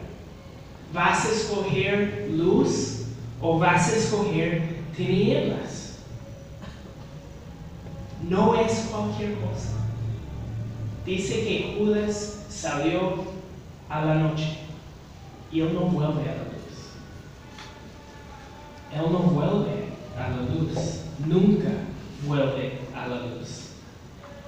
¿Vas 0.91 1.25
a 1.25 1.31
escoger 1.31 2.29
luz 2.31 3.03
o 3.39 3.59
vas 3.59 3.93
a 3.93 3.95
escoger 3.95 4.77
tinieblas? 4.97 5.99
No 8.27 8.59
es 8.59 8.87
cualquier 8.91 9.35
cosa. 9.35 9.73
Dice 11.05 11.45
que 11.45 11.75
Judas 11.77 12.45
salió 12.49 13.23
a 13.87 14.03
la 14.03 14.15
noche 14.15 14.57
y 15.51 15.59
él 15.59 15.75
no 15.75 15.81
vuelve 15.81 16.23
a 16.23 16.35
la 16.35 16.43
luz. 16.45 16.54
Él 18.95 19.11
no 19.11 19.19
vuelve 19.19 19.89
a 20.17 20.29
la 20.29 20.37
luz. 20.37 21.01
Nunca 21.25 21.69
vuelve 22.25 22.79
a 22.95 23.07
la 23.07 23.15
luz. 23.17 23.71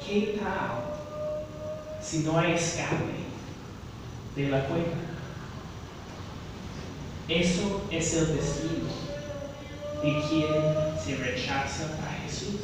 ¿Qué 0.06 0.40
tal 0.40 0.84
si 2.02 2.20
no 2.20 2.40
hay 2.40 2.54
escape 2.54 3.26
de 4.38 4.48
la 4.48 4.64
cueva? 4.68 4.86
Eso 7.28 7.82
es 7.92 8.14
el 8.14 8.38
destino 8.38 8.88
de 10.02 10.22
quien 10.30 10.48
se 11.04 11.16
rechaza 11.18 11.98
a 12.08 12.24
Jesús. 12.24 12.62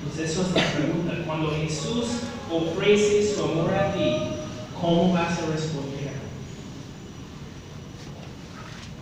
Entonces, 0.00 0.30
eso 0.30 0.42
es 0.42 0.54
la 0.54 0.72
pregunta. 0.72 1.14
Cuando 1.24 1.50
Jesús 1.52 2.06
ofrece 2.52 3.34
su 3.34 3.42
amor 3.42 3.72
a 3.72 3.94
ti, 3.94 4.16
¿cómo 4.78 5.14
vas 5.14 5.38
a 5.38 5.46
responder? 5.46 5.93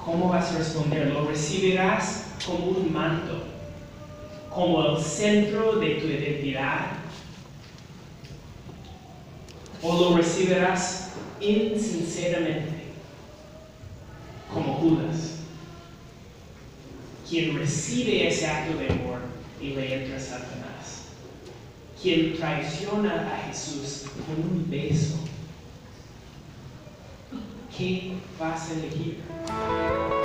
¿Cómo 0.04 0.28
vas 0.28 0.52
a 0.52 0.58
responder? 0.58 1.08
¿Lo 1.08 1.26
recibirás 1.26 2.24
como 2.44 2.66
un 2.66 2.92
manto? 2.92 3.44
¿Como 4.50 4.84
el 4.84 5.02
centro 5.02 5.76
de 5.76 5.94
tu 5.94 6.06
identidad? 6.06 6.92
¿O 9.80 10.00
lo 10.00 10.16
recibirás 10.16 11.12
insinceramente? 11.40 12.82
Como 14.52 14.74
Judas. 14.74 15.38
quien 17.28 17.56
recibe 17.56 18.28
ese 18.28 18.46
acto 18.46 18.76
de 18.76 18.88
amor 18.88 19.20
y 19.58 19.68
le 19.68 20.04
entra 20.04 20.20
Satanás. 20.20 21.06
Quien 22.00 22.36
traiciona 22.36 23.32
a 23.32 23.48
Jesús 23.48 24.02
con 24.26 24.34
un 24.36 24.66
beso. 24.68 25.31
¿Qué 27.76 28.20
vas 28.38 28.68
a 28.68 28.74
elegir? 28.74 30.21